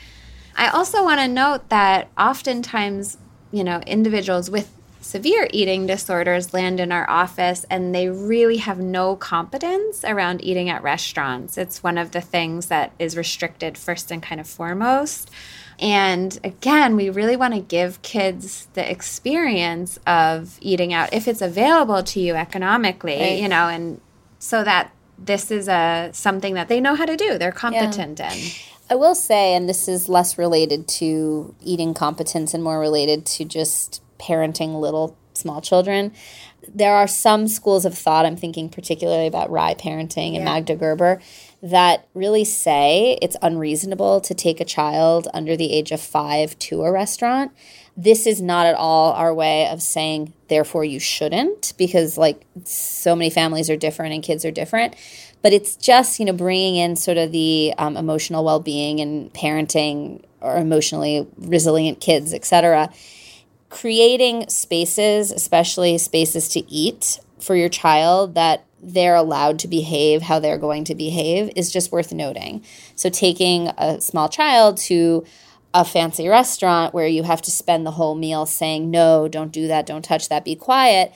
I 0.56 0.68
also 0.68 1.04
want 1.04 1.20
to 1.20 1.28
note 1.28 1.70
that 1.70 2.10
oftentimes, 2.18 3.18
you 3.54 3.64
know, 3.64 3.80
individuals 3.82 4.50
with 4.50 4.70
severe 5.00 5.48
eating 5.52 5.86
disorders 5.86 6.54
land 6.54 6.80
in 6.80 6.92
our 6.92 7.08
office 7.10 7.66
and 7.70 7.94
they 7.94 8.10
really 8.10 8.58
have 8.58 8.80
no 8.80 9.16
competence 9.16 10.04
around 10.04 10.44
eating 10.44 10.70
at 10.70 10.82
restaurants. 10.82 11.58
It's 11.58 11.84
one 11.84 11.98
of 11.98 12.12
the 12.12 12.22
things 12.22 12.68
that 12.68 12.94
is 12.98 13.16
restricted 13.16 13.78
first 13.78 14.12
and 14.12 14.24
kind 14.24 14.42
of 14.42 14.48
foremost. 14.48 15.30
And 15.80 16.40
again, 16.44 16.96
we 16.96 17.10
really 17.10 17.36
want 17.36 17.54
to 17.54 17.60
give 17.60 18.02
kids 18.02 18.68
the 18.74 18.90
experience 18.90 20.00
of 20.08 20.58
eating 20.62 20.94
out 20.94 21.14
if 21.14 21.28
it's 21.28 21.42
available 21.42 22.04
to 22.04 22.20
you 22.20 22.36
economically, 22.36 23.20
right. 23.20 23.42
you 23.42 23.48
know, 23.48 23.68
and 23.68 24.00
so 24.40 24.64
that 24.64 24.92
this 25.20 25.52
is 25.52 25.68
a 25.68 26.10
something 26.14 26.56
that 26.56 26.70
they 26.70 26.80
know 26.80 26.96
how 26.96 27.06
to 27.06 27.16
do. 27.16 27.38
They're 27.38 27.52
competent 27.52 28.20
yeah. 28.20 28.34
in. 28.34 28.40
I 28.94 28.96
will 28.96 29.16
say, 29.16 29.56
and 29.56 29.68
this 29.68 29.88
is 29.88 30.08
less 30.08 30.38
related 30.38 30.88
to 31.00 31.56
eating 31.64 31.96
competence 31.96 32.54
and 32.54 32.64
more 32.64 32.80
related 32.80 33.26
to 33.26 33.44
just 33.44 34.04
parenting 34.20 34.80
little 34.80 35.18
small 35.34 35.62
children. 35.62 36.14
There 36.72 36.94
are 36.94 37.08
some 37.08 37.48
schools 37.48 37.86
of 37.86 37.98
thought, 37.98 38.28
I'm 38.28 38.38
thinking 38.38 38.70
particularly 38.70 39.26
about 39.26 39.50
RIE 39.50 39.74
parenting 39.74 40.36
and 40.36 40.36
yeah. 40.36 40.46
Magda 40.46 40.76
Gerber, 40.76 41.20
that 41.64 42.08
really 42.14 42.46
say 42.46 43.18
it's 43.20 43.36
unreasonable 43.42 44.22
to 44.22 44.36
take 44.36 44.62
a 44.62 44.66
child 44.66 45.28
under 45.34 45.58
the 45.58 45.74
age 45.74 45.92
of 45.92 46.00
five 46.00 46.60
to 46.60 46.84
a 46.84 46.92
restaurant. 46.92 47.52
This 47.98 48.28
is 48.28 48.44
not 48.44 48.68
at 48.68 48.76
all 48.76 49.14
our 49.14 49.34
way 49.34 49.68
of 49.70 49.82
saying, 49.82 50.34
therefore, 50.50 50.86
you 50.86 51.00
shouldn't, 51.00 51.74
because 51.80 52.16
like 52.16 52.46
so 52.64 53.16
many 53.16 53.32
families 53.32 53.72
are 53.72 53.76
different 53.76 54.14
and 54.14 54.22
kids 54.22 54.46
are 54.46 54.52
different. 54.52 54.96
But 55.44 55.54
it's 55.54 55.76
just, 55.76 56.20
you 56.20 56.26
know, 56.26 56.34
bringing 56.34 56.78
in 56.78 56.96
sort 56.96 57.18
of 57.18 57.32
the 57.32 57.76
um, 57.78 57.96
emotional 57.98 58.44
well 58.44 58.60
being 58.60 59.00
and 59.00 59.32
parenting 59.34 60.24
or 60.42 60.58
emotionally 60.58 61.28
resilient 61.38 62.02
kids, 62.02 62.34
et 62.34 62.46
cetera 62.46 62.90
creating 63.74 64.48
spaces, 64.50 65.32
especially 65.32 65.98
spaces 65.98 66.48
to 66.48 66.60
eat 66.72 67.20
for 67.40 67.56
your 67.56 67.70
child 67.70 68.36
that 68.36 68.64
they're 68.84 69.16
allowed 69.16 69.58
to 69.58 69.68
behave 69.68 70.22
how 70.22 70.40
they're 70.40 70.60
going 70.60 70.84
to 70.84 70.94
behave 70.94 71.52
is 71.56 71.72
just 71.72 71.92
worth 71.92 72.14
noting. 72.14 72.64
So, 72.96 73.10
taking 73.10 73.70
a 73.70 74.00
small 74.00 74.30
child 74.30 74.78
to 74.90 75.26
a 75.74 75.84
fancy 75.84 76.28
restaurant 76.28 76.94
where 76.94 77.08
you 77.08 77.24
have 77.24 77.42
to 77.42 77.50
spend 77.52 77.84
the 77.84 77.92
whole 77.92 78.14
meal 78.14 78.46
saying, 78.46 78.92
no, 78.92 79.28
don't 79.28 79.52
do 79.52 79.68
that, 79.68 79.88
don't 79.88 80.06
touch 80.06 80.30
that, 80.30 80.46
be 80.46 80.56
quiet, 80.56 81.12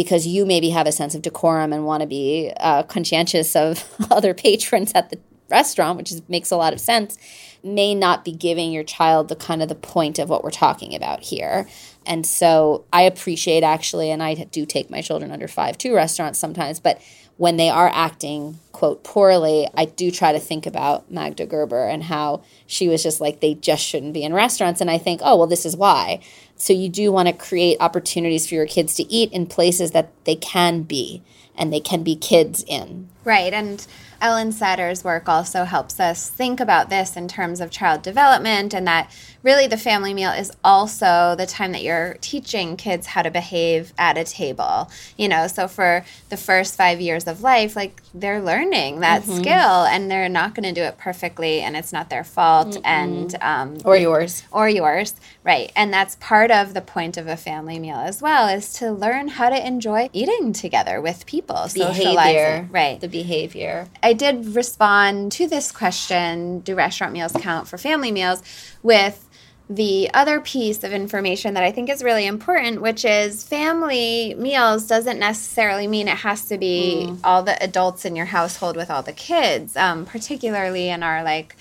because 0.00 0.26
you 0.26 0.46
maybe 0.46 0.70
have 0.70 0.86
a 0.86 0.92
sense 0.92 1.14
of 1.14 1.20
decorum 1.20 1.74
and 1.74 1.84
want 1.84 2.00
to 2.00 2.06
be 2.06 2.50
uh, 2.58 2.82
conscientious 2.84 3.54
of 3.54 3.84
other 4.10 4.32
patrons 4.32 4.92
at 4.94 5.10
the 5.10 5.18
restaurant, 5.50 5.98
which 5.98 6.10
is, 6.10 6.26
makes 6.26 6.50
a 6.50 6.56
lot 6.56 6.72
of 6.72 6.80
sense 6.80 7.18
may 7.62 7.94
not 7.94 8.24
be 8.24 8.32
giving 8.32 8.72
your 8.72 8.84
child 8.84 9.28
the 9.28 9.36
kind 9.36 9.62
of 9.62 9.68
the 9.68 9.74
point 9.74 10.18
of 10.18 10.28
what 10.28 10.42
we're 10.42 10.50
talking 10.50 10.94
about 10.94 11.20
here. 11.20 11.68
And 12.06 12.26
so 12.26 12.84
I 12.92 13.02
appreciate 13.02 13.62
actually, 13.62 14.10
and 14.10 14.22
I 14.22 14.34
do 14.34 14.64
take 14.64 14.90
my 14.90 15.02
children 15.02 15.30
under 15.30 15.48
five 15.48 15.76
to 15.78 15.94
restaurants 15.94 16.38
sometimes, 16.38 16.80
but 16.80 17.02
when 17.36 17.56
they 17.56 17.70
are 17.70 17.90
acting, 17.94 18.58
quote, 18.72 19.02
poorly, 19.02 19.66
I 19.74 19.86
do 19.86 20.10
try 20.10 20.32
to 20.32 20.38
think 20.38 20.66
about 20.66 21.10
Magda 21.10 21.46
Gerber 21.46 21.86
and 21.86 22.02
how 22.02 22.42
she 22.66 22.86
was 22.88 23.02
just 23.02 23.20
like, 23.20 23.40
they 23.40 23.54
just 23.54 23.82
shouldn't 23.82 24.12
be 24.12 24.24
in 24.24 24.34
restaurants. 24.34 24.82
And 24.82 24.90
I 24.90 24.98
think, 24.98 25.20
oh, 25.24 25.36
well, 25.36 25.46
this 25.46 25.64
is 25.64 25.74
why. 25.74 26.20
So 26.60 26.74
you 26.74 26.90
do 26.90 27.10
want 27.10 27.26
to 27.26 27.32
create 27.32 27.78
opportunities 27.80 28.46
for 28.46 28.54
your 28.54 28.66
kids 28.66 28.94
to 28.96 29.10
eat 29.10 29.32
in 29.32 29.46
places 29.46 29.92
that 29.92 30.12
they 30.24 30.36
can 30.36 30.82
be 30.82 31.22
and 31.56 31.72
they 31.72 31.80
can 31.80 32.02
be 32.02 32.14
kids 32.14 32.62
in. 32.68 33.08
Right. 33.24 33.52
And 33.52 33.86
Ellyn 34.20 34.52
Satter's 34.52 35.02
work 35.02 35.28
also 35.28 35.64
helps 35.64 35.98
us 35.98 36.28
think 36.28 36.60
about 36.60 36.90
this 36.90 37.16
in 37.16 37.28
terms 37.28 37.60
of 37.60 37.70
child 37.70 38.02
development 38.02 38.74
and 38.74 38.86
that 38.86 39.10
really 39.42 39.66
the 39.66 39.76
family 39.76 40.12
meal 40.12 40.30
is 40.30 40.52
also 40.62 41.34
the 41.36 41.46
time 41.46 41.72
that 41.72 41.82
you're 41.82 42.18
teaching 42.20 42.76
kids 42.76 43.06
how 43.08 43.22
to 43.22 43.30
behave 43.30 43.92
at 43.96 44.18
a 44.18 44.24
table. 44.24 44.90
You 45.16 45.28
know, 45.28 45.46
so 45.46 45.68
for 45.68 46.04
the 46.28 46.36
first 46.36 46.76
five 46.76 47.00
years 47.00 47.26
of 47.26 47.42
life, 47.42 47.76
like 47.76 48.02
they're 48.12 48.42
learning 48.42 49.00
that 49.00 49.22
mm-hmm. 49.22 49.38
skill 49.38 49.84
and 49.84 50.10
they're 50.10 50.28
not 50.28 50.54
going 50.54 50.64
to 50.64 50.78
do 50.78 50.84
it 50.84 50.98
perfectly 50.98 51.60
and 51.60 51.76
it's 51.76 51.92
not 51.92 52.10
their 52.10 52.24
fault 52.24 52.68
mm 52.68 52.80
and 52.82 53.36
um, 53.42 53.76
or 53.84 53.96
yours 53.96 54.42
or 54.50 54.68
yours 54.68 55.14
right 55.44 55.70
and 55.76 55.92
that's 55.92 56.16
part 56.16 56.50
of 56.50 56.72
the 56.72 56.80
point 56.80 57.16
of 57.16 57.26
a 57.26 57.36
family 57.36 57.78
meal 57.78 57.98
as 57.98 58.22
well 58.22 58.48
is 58.48 58.72
to 58.72 58.90
learn 58.90 59.28
how 59.28 59.50
to 59.50 59.66
enjoy 59.66 60.08
eating 60.12 60.52
together 60.52 61.00
with 61.00 61.26
people 61.26 61.68
behavior 61.74 62.66
right 62.70 63.00
the 63.00 63.08
behavior 63.10 63.88
i 64.02 64.12
did 64.12 64.54
respond 64.54 65.32
to 65.32 65.46
this 65.46 65.72
question 65.72 66.60
do 66.60 66.74
restaurant 66.74 67.12
meals 67.12 67.32
count 67.32 67.68
for 67.68 67.78
family 67.78 68.10
meals 68.10 68.42
with 68.82 69.26
the 69.70 70.10
other 70.12 70.40
piece 70.40 70.82
of 70.82 70.92
information 70.92 71.54
that 71.54 71.62
I 71.62 71.70
think 71.70 71.88
is 71.90 72.02
really 72.02 72.26
important, 72.26 72.82
which 72.82 73.04
is 73.04 73.44
family 73.44 74.34
meals 74.34 74.88
doesn't 74.88 75.20
necessarily 75.20 75.86
mean 75.86 76.08
it 76.08 76.16
has 76.16 76.46
to 76.46 76.58
be 76.58 77.06
mm. 77.08 77.20
all 77.22 77.44
the 77.44 77.62
adults 77.62 78.04
in 78.04 78.16
your 78.16 78.26
household 78.26 78.74
with 78.74 78.90
all 78.90 79.04
the 79.04 79.12
kids, 79.12 79.76
um, 79.76 80.06
particularly 80.06 80.88
in 80.88 81.04
our 81.04 81.22
like 81.22 81.54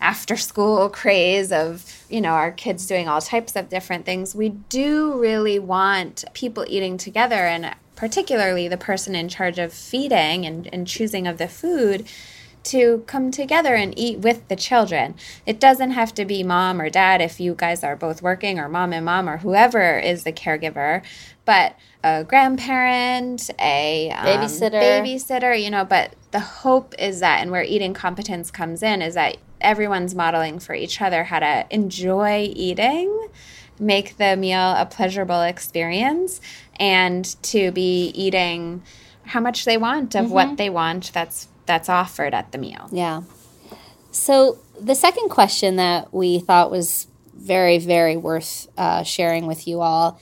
after 0.00 0.36
school 0.36 0.88
craze 1.00 1.50
of 1.50 2.04
you 2.08 2.20
know 2.20 2.30
our 2.30 2.52
kids 2.52 2.86
doing 2.86 3.08
all 3.08 3.20
types 3.20 3.56
of 3.56 3.68
different 3.68 4.04
things 4.04 4.34
we 4.34 4.50
do 4.50 5.18
really 5.18 5.58
want 5.58 6.24
people 6.34 6.64
eating 6.68 6.98
together 6.98 7.34
and 7.34 7.74
particularly 7.96 8.68
the 8.68 8.76
person 8.76 9.14
in 9.14 9.28
charge 9.28 9.58
of 9.58 9.72
feeding 9.72 10.46
and, 10.46 10.72
and 10.72 10.86
choosing 10.86 11.26
of 11.26 11.38
the 11.38 11.48
food 11.48 12.06
to 12.66 13.04
come 13.06 13.30
together 13.30 13.74
and 13.74 13.96
eat 13.96 14.18
with 14.18 14.46
the 14.48 14.56
children. 14.56 15.14
It 15.46 15.60
doesn't 15.60 15.92
have 15.92 16.12
to 16.14 16.24
be 16.24 16.42
mom 16.42 16.80
or 16.80 16.90
dad 16.90 17.20
if 17.20 17.40
you 17.40 17.54
guys 17.54 17.84
are 17.84 17.96
both 17.96 18.22
working, 18.22 18.58
or 18.58 18.68
mom 18.68 18.92
and 18.92 19.04
mom, 19.04 19.28
or 19.28 19.38
whoever 19.38 19.98
is 19.98 20.24
the 20.24 20.32
caregiver, 20.32 21.02
but 21.44 21.76
a 22.02 22.24
grandparent, 22.24 23.50
a 23.60 24.10
um, 24.10 24.26
babysitter, 24.26 24.82
babysitter, 24.82 25.62
you 25.62 25.70
know. 25.70 25.84
But 25.84 26.14
the 26.32 26.40
hope 26.40 26.94
is 26.98 27.20
that, 27.20 27.40
and 27.40 27.50
where 27.50 27.62
eating 27.62 27.94
competence 27.94 28.50
comes 28.50 28.82
in, 28.82 29.00
is 29.00 29.14
that 29.14 29.36
everyone's 29.60 30.14
modeling 30.14 30.58
for 30.58 30.74
each 30.74 31.00
other 31.00 31.24
how 31.24 31.38
to 31.38 31.66
enjoy 31.70 32.50
eating, 32.52 33.28
make 33.78 34.16
the 34.16 34.36
meal 34.36 34.74
a 34.76 34.86
pleasurable 34.86 35.42
experience, 35.42 36.40
and 36.78 37.24
to 37.42 37.70
be 37.72 38.08
eating 38.08 38.82
how 39.24 39.40
much 39.40 39.64
they 39.64 39.76
want 39.76 40.14
of 40.14 40.26
mm-hmm. 40.26 40.34
what 40.34 40.56
they 40.56 40.70
want. 40.70 41.12
That's 41.12 41.48
that's 41.66 41.88
offered 41.88 42.32
at 42.32 42.52
the 42.52 42.58
meal. 42.58 42.88
Yeah. 42.92 43.22
So 44.12 44.58
the 44.80 44.94
second 44.94 45.28
question 45.28 45.76
that 45.76 46.12
we 46.14 46.38
thought 46.38 46.70
was 46.70 47.08
very, 47.34 47.78
very 47.78 48.16
worth 48.16 48.68
uh, 48.76 49.02
sharing 49.02 49.46
with 49.46 49.68
you 49.68 49.80
all. 49.80 50.20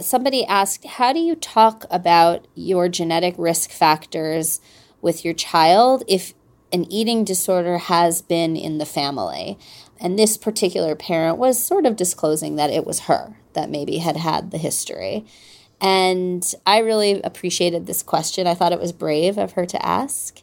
Somebody 0.00 0.44
asked, 0.46 0.84
How 0.84 1.12
do 1.12 1.18
you 1.18 1.34
talk 1.34 1.84
about 1.90 2.46
your 2.54 2.88
genetic 2.88 3.34
risk 3.36 3.70
factors 3.70 4.60
with 5.02 5.24
your 5.24 5.34
child 5.34 6.04
if 6.08 6.34
an 6.72 6.90
eating 6.90 7.24
disorder 7.24 7.78
has 7.78 8.22
been 8.22 8.56
in 8.56 8.78
the 8.78 8.86
family? 8.86 9.58
And 10.00 10.18
this 10.18 10.38
particular 10.38 10.94
parent 10.94 11.36
was 11.36 11.62
sort 11.62 11.84
of 11.84 11.96
disclosing 11.96 12.56
that 12.56 12.70
it 12.70 12.86
was 12.86 13.00
her 13.00 13.36
that 13.52 13.68
maybe 13.68 13.98
had 13.98 14.16
had 14.16 14.50
the 14.50 14.58
history. 14.58 15.26
And 15.80 16.44
I 16.66 16.78
really 16.78 17.22
appreciated 17.22 17.86
this 17.86 18.02
question. 18.02 18.46
I 18.46 18.54
thought 18.54 18.72
it 18.72 18.80
was 18.80 18.92
brave 18.92 19.38
of 19.38 19.52
her 19.52 19.64
to 19.66 19.84
ask. 19.84 20.42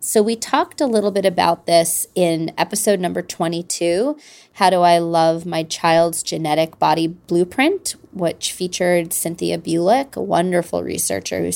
So, 0.00 0.22
we 0.22 0.36
talked 0.36 0.82
a 0.82 0.86
little 0.86 1.10
bit 1.10 1.24
about 1.24 1.64
this 1.64 2.06
in 2.14 2.52
episode 2.58 3.00
number 3.00 3.22
22 3.22 4.18
How 4.52 4.68
Do 4.68 4.82
I 4.82 4.98
Love 4.98 5.46
My 5.46 5.62
Child's 5.62 6.22
Genetic 6.22 6.78
Body 6.78 7.06
Blueprint, 7.06 7.94
which 8.12 8.52
featured 8.52 9.14
Cynthia 9.14 9.56
Bulik, 9.56 10.14
a 10.14 10.20
wonderful 10.20 10.82
researcher 10.82 11.40
who 11.40 11.50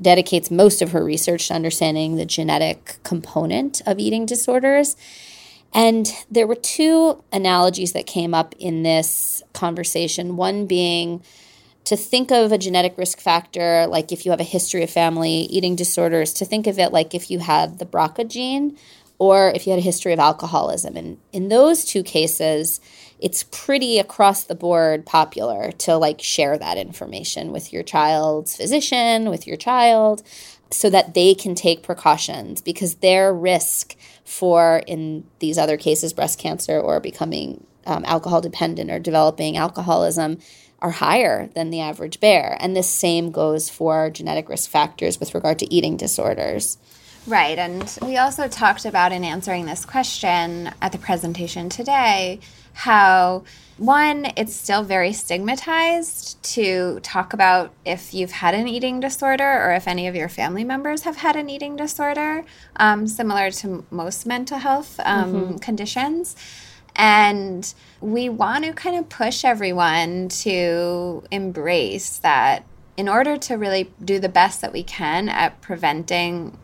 dedicates 0.00 0.52
most 0.52 0.82
of 0.82 0.92
her 0.92 1.04
research 1.04 1.48
to 1.48 1.54
understanding 1.54 2.14
the 2.14 2.24
genetic 2.24 2.98
component 3.02 3.82
of 3.86 3.98
eating 3.98 4.24
disorders. 4.24 4.96
And 5.74 6.06
there 6.30 6.46
were 6.46 6.54
two 6.54 7.24
analogies 7.32 7.92
that 7.92 8.06
came 8.06 8.34
up 8.34 8.54
in 8.58 8.84
this 8.84 9.42
conversation 9.52 10.36
one 10.36 10.66
being 10.66 11.24
to 11.84 11.96
think 11.96 12.30
of 12.30 12.52
a 12.52 12.58
genetic 12.58 12.96
risk 12.96 13.20
factor, 13.20 13.86
like 13.86 14.12
if 14.12 14.24
you 14.24 14.30
have 14.30 14.40
a 14.40 14.44
history 14.44 14.82
of 14.82 14.90
family 14.90 15.42
eating 15.50 15.74
disorders, 15.74 16.32
to 16.34 16.44
think 16.44 16.66
of 16.66 16.78
it 16.78 16.92
like 16.92 17.14
if 17.14 17.30
you 17.30 17.40
had 17.40 17.78
the 17.78 17.86
BRCA 17.86 18.28
gene 18.28 18.78
or 19.18 19.52
if 19.54 19.66
you 19.66 19.72
had 19.72 19.78
a 19.78 19.82
history 19.82 20.12
of 20.12 20.18
alcoholism. 20.18 20.96
And 20.96 21.18
in 21.32 21.48
those 21.48 21.84
two 21.84 22.02
cases, 22.02 22.80
it's 23.18 23.44
pretty 23.44 23.98
across 23.98 24.44
the 24.44 24.54
board 24.54 25.06
popular 25.06 25.70
to 25.72 25.96
like 25.96 26.20
share 26.20 26.58
that 26.58 26.76
information 26.76 27.52
with 27.52 27.72
your 27.72 27.82
child's 27.82 28.56
physician, 28.56 29.30
with 29.30 29.46
your 29.46 29.56
child. 29.56 30.22
so 30.70 30.88
that 30.88 31.12
they 31.12 31.34
can 31.34 31.54
take 31.54 31.82
precautions 31.82 32.62
because 32.62 32.94
their 32.96 33.32
risk 33.32 33.94
for, 34.24 34.82
in 34.86 35.22
these 35.38 35.58
other 35.58 35.76
cases, 35.76 36.14
breast 36.14 36.38
cancer 36.38 36.80
or 36.80 36.98
becoming 36.98 37.66
um, 37.86 38.04
alcohol 38.06 38.40
dependent 38.40 38.90
or 38.90 38.98
developing 38.98 39.56
alcoholism 39.56 40.38
are 40.82 40.90
higher 40.90 41.48
than 41.54 41.70
the 41.70 41.80
average 41.80 42.20
bear. 42.20 42.56
And 42.60 42.76
the 42.76 42.82
same 42.82 43.30
goes 43.30 43.70
for 43.70 44.10
genetic 44.10 44.48
risk 44.48 44.68
factors 44.68 45.18
with 45.18 45.34
regard 45.34 45.58
to 45.60 45.72
eating 45.72 45.96
disorders. 45.96 46.76
Right. 47.26 47.56
And 47.56 47.98
we 48.02 48.16
also 48.16 48.48
talked 48.48 48.84
about 48.84 49.12
in 49.12 49.22
answering 49.22 49.64
this 49.64 49.86
question 49.86 50.70
at 50.82 50.90
the 50.90 50.98
presentation 50.98 51.68
today 51.68 52.40
how, 52.74 53.44
one, 53.76 54.32
it's 54.36 54.56
still 54.56 54.82
very 54.82 55.12
stigmatized 55.12 56.42
to 56.42 56.98
talk 57.00 57.32
about 57.32 57.72
if 57.84 58.12
you've 58.12 58.32
had 58.32 58.54
an 58.54 58.66
eating 58.66 58.98
disorder 58.98 59.44
or 59.44 59.72
if 59.72 59.86
any 59.86 60.08
of 60.08 60.16
your 60.16 60.28
family 60.28 60.64
members 60.64 61.02
have 61.02 61.16
had 61.16 61.36
an 61.36 61.48
eating 61.48 61.76
disorder, 61.76 62.44
um, 62.76 63.06
similar 63.06 63.50
to 63.50 63.84
most 63.90 64.26
mental 64.26 64.58
health 64.58 64.98
um, 65.04 65.32
mm-hmm. 65.32 65.56
conditions. 65.58 66.34
And 66.94 67.72
we 68.00 68.28
want 68.28 68.64
to 68.64 68.72
kind 68.72 68.96
of 68.96 69.08
push 69.08 69.44
everyone 69.44 70.28
to 70.28 71.24
embrace 71.30 72.18
that 72.18 72.64
in 72.96 73.08
order 73.08 73.36
to 73.38 73.54
really 73.54 73.90
do 74.04 74.18
the 74.18 74.28
best 74.28 74.60
that 74.60 74.72
we 74.72 74.82
can 74.82 75.28
at 75.28 75.60
preventing 75.60 76.58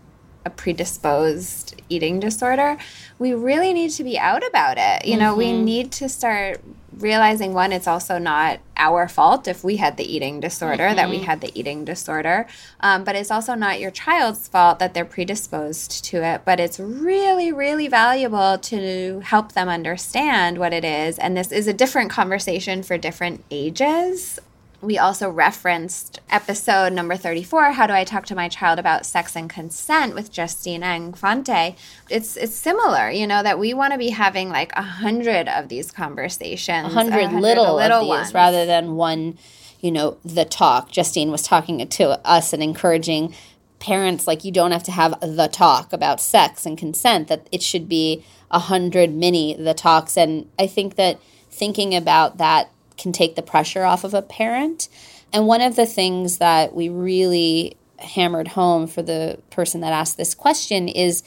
a 0.44 0.50
predisposed 0.50 1.80
eating 1.88 2.20
disorder, 2.20 2.76
we 3.18 3.34
really 3.34 3.72
need 3.72 3.90
to 3.92 4.04
be 4.04 4.18
out 4.18 4.46
about 4.46 4.76
it. 4.78 5.06
You 5.06 5.16
know, 5.16 5.30
mm-hmm. 5.30 5.38
we 5.38 5.62
need 5.62 5.92
to 5.92 6.08
start 6.08 6.62
realizing 6.98 7.54
one, 7.54 7.72
it's 7.72 7.86
also 7.86 8.18
not 8.18 8.60
our 8.76 9.08
fault 9.08 9.48
if 9.48 9.64
we 9.64 9.76
had 9.76 9.96
the 9.96 10.04
eating 10.04 10.40
disorder, 10.40 10.84
mm-hmm. 10.84 10.96
that 10.96 11.08
we 11.08 11.16
mm-hmm. 11.16 11.24
had 11.24 11.40
the 11.40 11.58
eating 11.58 11.84
disorder. 11.84 12.46
Um, 12.80 13.04
but 13.04 13.16
it's 13.16 13.30
also 13.30 13.54
not 13.54 13.80
your 13.80 13.90
child's 13.90 14.48
fault 14.48 14.78
that 14.78 14.94
they're 14.94 15.04
predisposed 15.04 16.04
to 16.06 16.22
it. 16.24 16.42
But 16.44 16.60
it's 16.60 16.78
really, 16.78 17.52
really 17.52 17.88
valuable 17.88 18.58
to 18.58 19.20
help 19.20 19.52
them 19.52 19.68
understand 19.68 20.58
what 20.58 20.72
it 20.72 20.84
is. 20.84 21.18
And 21.18 21.36
this 21.36 21.52
is 21.52 21.66
a 21.66 21.72
different 21.72 22.10
conversation 22.10 22.82
for 22.82 22.98
different 22.98 23.44
ages 23.50 24.38
we 24.80 24.96
also 24.96 25.28
referenced 25.28 26.20
episode 26.30 26.92
number 26.92 27.16
34 27.16 27.72
how 27.72 27.86
do 27.86 27.92
i 27.92 28.04
talk 28.04 28.24
to 28.26 28.34
my 28.34 28.48
child 28.48 28.78
about 28.78 29.04
sex 29.04 29.34
and 29.34 29.50
consent 29.50 30.14
with 30.14 30.30
Justine 30.30 30.82
Ang 30.82 31.12
Fonte. 31.12 31.74
It's 32.08 32.36
it's 32.36 32.54
similar 32.54 33.10
you 33.10 33.26
know 33.26 33.42
that 33.42 33.58
we 33.58 33.74
want 33.74 33.92
to 33.92 33.98
be 33.98 34.10
having 34.10 34.50
like 34.50 34.72
a 34.74 34.82
hundred 34.82 35.48
of 35.48 35.68
these 35.68 35.90
conversations 35.90 36.86
a 36.86 36.90
hundred 36.90 37.32
little, 37.32 37.76
little 37.76 38.12
of 38.12 38.24
these 38.24 38.32
rather 38.32 38.66
than 38.66 38.94
one 38.96 39.38
you 39.80 39.90
know 39.90 40.18
the 40.24 40.44
talk. 40.44 40.90
Justine 40.90 41.30
was 41.30 41.42
talking 41.42 41.86
to 41.86 42.26
us 42.26 42.52
and 42.52 42.62
encouraging 42.62 43.34
parents 43.78 44.26
like 44.26 44.44
you 44.44 44.50
don't 44.50 44.72
have 44.72 44.82
to 44.84 44.92
have 44.92 45.18
the 45.20 45.48
talk 45.48 45.92
about 45.92 46.20
sex 46.20 46.66
and 46.66 46.76
consent 46.76 47.28
that 47.28 47.48
it 47.52 47.62
should 47.62 47.88
be 47.88 48.24
a 48.50 48.58
hundred 48.58 49.12
mini 49.12 49.54
the 49.54 49.74
talks. 49.74 50.16
And 50.16 50.48
i 50.58 50.66
think 50.66 50.94
that 50.96 51.20
thinking 51.50 51.94
about 51.94 52.38
that 52.38 52.70
can 52.98 53.12
take 53.12 53.36
the 53.36 53.42
pressure 53.42 53.84
off 53.84 54.04
of 54.04 54.14
a 54.14 54.22
parent. 54.22 54.88
And 55.32 55.46
one 55.46 55.60
of 55.60 55.76
the 55.76 55.86
things 55.86 56.38
that 56.38 56.74
we 56.74 56.88
really 56.88 57.76
hammered 57.98 58.48
home 58.48 58.86
for 58.86 59.02
the 59.02 59.38
person 59.50 59.80
that 59.80 59.92
asked 59.92 60.16
this 60.16 60.34
question 60.34 60.88
is 60.88 61.22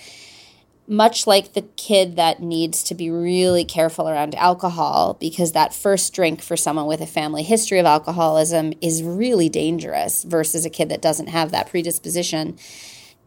much 0.87 1.25
like 1.25 1.53
the 1.53 1.61
kid 1.77 2.17
that 2.17 2.41
needs 2.41 2.83
to 2.83 2.95
be 2.95 3.09
really 3.09 3.63
careful 3.63 4.09
around 4.09 4.35
alcohol 4.35 5.15
because 5.19 5.53
that 5.53 5.73
first 5.73 6.13
drink 6.13 6.41
for 6.41 6.57
someone 6.57 6.85
with 6.85 6.99
a 6.99 7.07
family 7.07 7.43
history 7.43 7.79
of 7.79 7.85
alcoholism 7.85 8.73
is 8.81 9.03
really 9.03 9.47
dangerous 9.47 10.23
versus 10.23 10.65
a 10.65 10.69
kid 10.69 10.89
that 10.89 11.01
doesn't 11.01 11.27
have 11.27 11.51
that 11.51 11.69
predisposition 11.69 12.57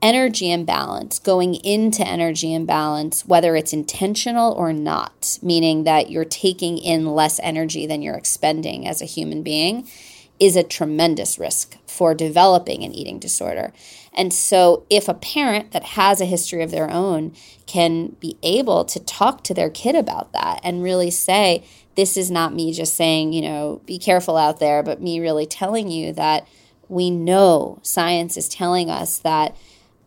energy 0.02 0.50
imbalance, 0.50 1.18
going 1.18 1.54
into 1.54 2.06
energy 2.06 2.52
imbalance, 2.52 3.24
whether 3.24 3.56
it's 3.56 3.72
intentional 3.72 4.52
or 4.52 4.72
not, 4.72 5.38
meaning 5.42 5.84
that 5.84 6.10
you're 6.10 6.24
taking 6.24 6.78
in 6.78 7.06
less 7.06 7.40
energy 7.42 7.86
than 7.86 8.02
you're 8.02 8.16
expending 8.16 8.86
as 8.86 9.00
a 9.00 9.06
human 9.06 9.42
being, 9.42 9.88
is 10.38 10.56
a 10.56 10.62
tremendous 10.62 11.38
risk 11.38 11.76
for 11.86 12.12
developing 12.12 12.82
an 12.82 12.92
eating 12.92 13.18
disorder. 13.18 13.72
And 14.12 14.32
so, 14.32 14.84
if 14.90 15.08
a 15.08 15.14
parent 15.14 15.72
that 15.72 15.84
has 15.84 16.20
a 16.20 16.26
history 16.26 16.62
of 16.62 16.70
their 16.70 16.90
own 16.90 17.32
can 17.66 18.16
be 18.20 18.36
able 18.42 18.84
to 18.84 19.00
talk 19.00 19.42
to 19.44 19.54
their 19.54 19.70
kid 19.70 19.94
about 19.94 20.32
that 20.32 20.60
and 20.62 20.82
really 20.82 21.10
say, 21.10 21.64
This 21.94 22.16
is 22.16 22.30
not 22.30 22.54
me 22.54 22.72
just 22.72 22.94
saying, 22.94 23.32
you 23.32 23.42
know, 23.42 23.80
be 23.86 23.98
careful 23.98 24.36
out 24.36 24.58
there, 24.58 24.82
but 24.82 25.00
me 25.00 25.20
really 25.20 25.46
telling 25.46 25.88
you 25.88 26.12
that 26.12 26.46
we 26.88 27.10
know 27.10 27.78
science 27.82 28.36
is 28.36 28.48
telling 28.48 28.90
us 28.90 29.18
that 29.18 29.56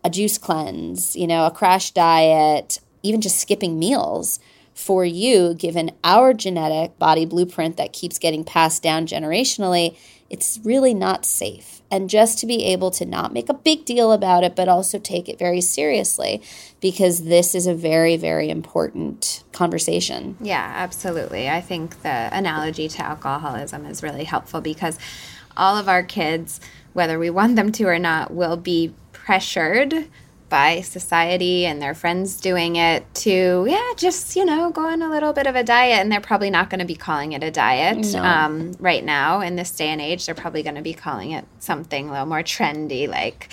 a 0.07 0.09
juice 0.09 0.37
cleanse, 0.37 1.17
you 1.17 1.27
know, 1.27 1.45
a 1.45 1.51
crash 1.51 1.91
diet, 1.91 2.79
even 3.03 3.19
just 3.19 3.39
skipping 3.39 3.77
meals 3.77 4.39
for 4.73 5.03
you, 5.03 5.53
given 5.53 5.91
our 6.01 6.33
genetic 6.33 6.97
body 6.97 7.25
blueprint 7.25 7.75
that 7.75 7.91
keeps 7.91 8.17
getting 8.17 8.45
passed 8.45 8.81
down 8.81 9.05
generationally, 9.05 9.97
it's 10.29 10.61
really 10.63 10.93
not 10.93 11.25
safe. 11.25 11.81
And 11.91 12.09
just 12.09 12.39
to 12.39 12.45
be 12.45 12.63
able 12.65 12.89
to 12.91 13.05
not 13.05 13.33
make 13.33 13.49
a 13.49 13.53
big 13.53 13.83
deal 13.83 14.13
about 14.13 14.45
it, 14.45 14.55
but 14.55 14.69
also 14.69 14.97
take 14.97 15.27
it 15.27 15.37
very 15.37 15.59
seriously, 15.59 16.41
because 16.79 17.25
this 17.25 17.53
is 17.53 17.67
a 17.67 17.73
very, 17.73 18.15
very 18.15 18.49
important 18.49 19.43
conversation. 19.51 20.37
Yeah, 20.39 20.71
absolutely. 20.73 21.49
I 21.49 21.59
think 21.59 22.01
the 22.01 22.29
analogy 22.31 22.87
to 22.87 23.05
alcoholism 23.05 23.85
is 23.85 24.01
really 24.01 24.23
helpful 24.23 24.61
because 24.61 24.97
all 25.57 25.75
of 25.75 25.89
our 25.89 26.03
kids, 26.03 26.61
whether 26.93 27.19
we 27.19 27.29
want 27.29 27.57
them 27.57 27.73
to 27.73 27.83
or 27.85 27.99
not, 27.99 28.31
will 28.31 28.57
be 28.57 28.93
pressured 29.27 30.07
by 30.47 30.79
society 30.79 31.65
and 31.65 31.81
their 31.81 31.93
friends 31.93 32.39
doing 32.39 32.77
it 32.77 33.03
to 33.13 33.65
yeah 33.67 33.91
just 33.97 34.37
you 34.37 34.45
know 34.45 34.71
go 34.71 34.87
on 34.87 35.01
a 35.01 35.09
little 35.09 35.33
bit 35.33 35.45
of 35.47 35.53
a 35.53 35.65
diet 35.65 35.99
and 35.99 36.09
they're 36.09 36.21
probably 36.21 36.49
not 36.49 36.69
going 36.69 36.79
to 36.79 36.85
be 36.85 36.95
calling 36.95 37.33
it 37.33 37.43
a 37.43 37.51
diet 37.51 37.97
no. 38.13 38.23
um, 38.23 38.71
right 38.79 39.03
now 39.03 39.41
in 39.41 39.57
this 39.57 39.71
day 39.71 39.89
and 39.89 39.99
age 39.99 40.25
they're 40.25 40.33
probably 40.33 40.63
going 40.63 40.75
to 40.75 40.81
be 40.81 40.93
calling 40.93 41.31
it 41.31 41.43
something 41.59 42.07
a 42.07 42.11
little 42.13 42.25
more 42.25 42.41
trendy 42.41 43.05
like 43.05 43.49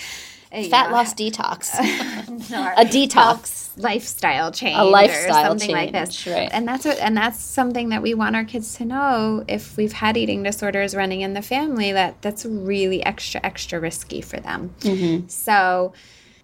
fat 0.69 0.91
loss 0.91 1.13
detox 1.13 1.73
a 1.79 2.85
detox 2.85 3.69
lifestyle 3.77 4.51
change 4.51 4.77
a 4.77 4.83
lifestyle 4.83 5.29
or 5.29 5.49
something 5.49 5.67
change, 5.67 5.73
like 5.73 5.91
this 5.91 6.27
right. 6.27 6.49
and 6.51 6.67
that's 6.67 6.85
what 6.85 6.97
and 6.99 7.15
that's 7.15 7.39
something 7.39 7.89
that 7.89 8.01
we 8.01 8.13
want 8.13 8.35
our 8.35 8.45
kids 8.45 8.75
to 8.75 8.85
know 8.85 9.43
if 9.47 9.75
we've 9.77 9.93
had 9.93 10.17
eating 10.17 10.43
disorders 10.43 10.95
running 10.95 11.21
in 11.21 11.33
the 11.33 11.41
family 11.41 11.91
that 11.91 12.21
that's 12.21 12.45
really 12.45 13.03
extra 13.05 13.39
extra 13.43 13.79
risky 13.79 14.21
for 14.21 14.39
them 14.39 14.73
mm-hmm. 14.79 15.27
so 15.27 15.93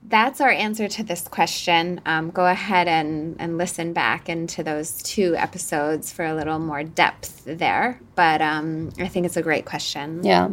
that's 0.07 0.41
our 0.41 0.49
answer 0.49 0.87
to 0.87 1.03
this 1.03 1.27
question. 1.27 2.01
Um, 2.05 2.31
go 2.31 2.47
ahead 2.47 2.87
and, 2.87 3.35
and 3.39 3.57
listen 3.57 3.93
back 3.93 4.29
into 4.29 4.63
those 4.63 5.01
two 5.03 5.35
episodes 5.35 6.11
for 6.11 6.25
a 6.25 6.33
little 6.33 6.59
more 6.59 6.83
depth 6.83 7.43
there. 7.45 7.99
But 8.15 8.41
um, 8.41 8.91
I 8.99 9.07
think 9.07 9.25
it's 9.25 9.37
a 9.37 9.43
great 9.43 9.65
question. 9.65 10.23
Yeah. 10.23 10.49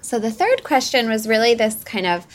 So 0.00 0.18
the 0.18 0.30
third 0.30 0.64
question 0.64 1.08
was 1.08 1.28
really 1.28 1.54
this 1.54 1.82
kind 1.84 2.06
of 2.06 2.26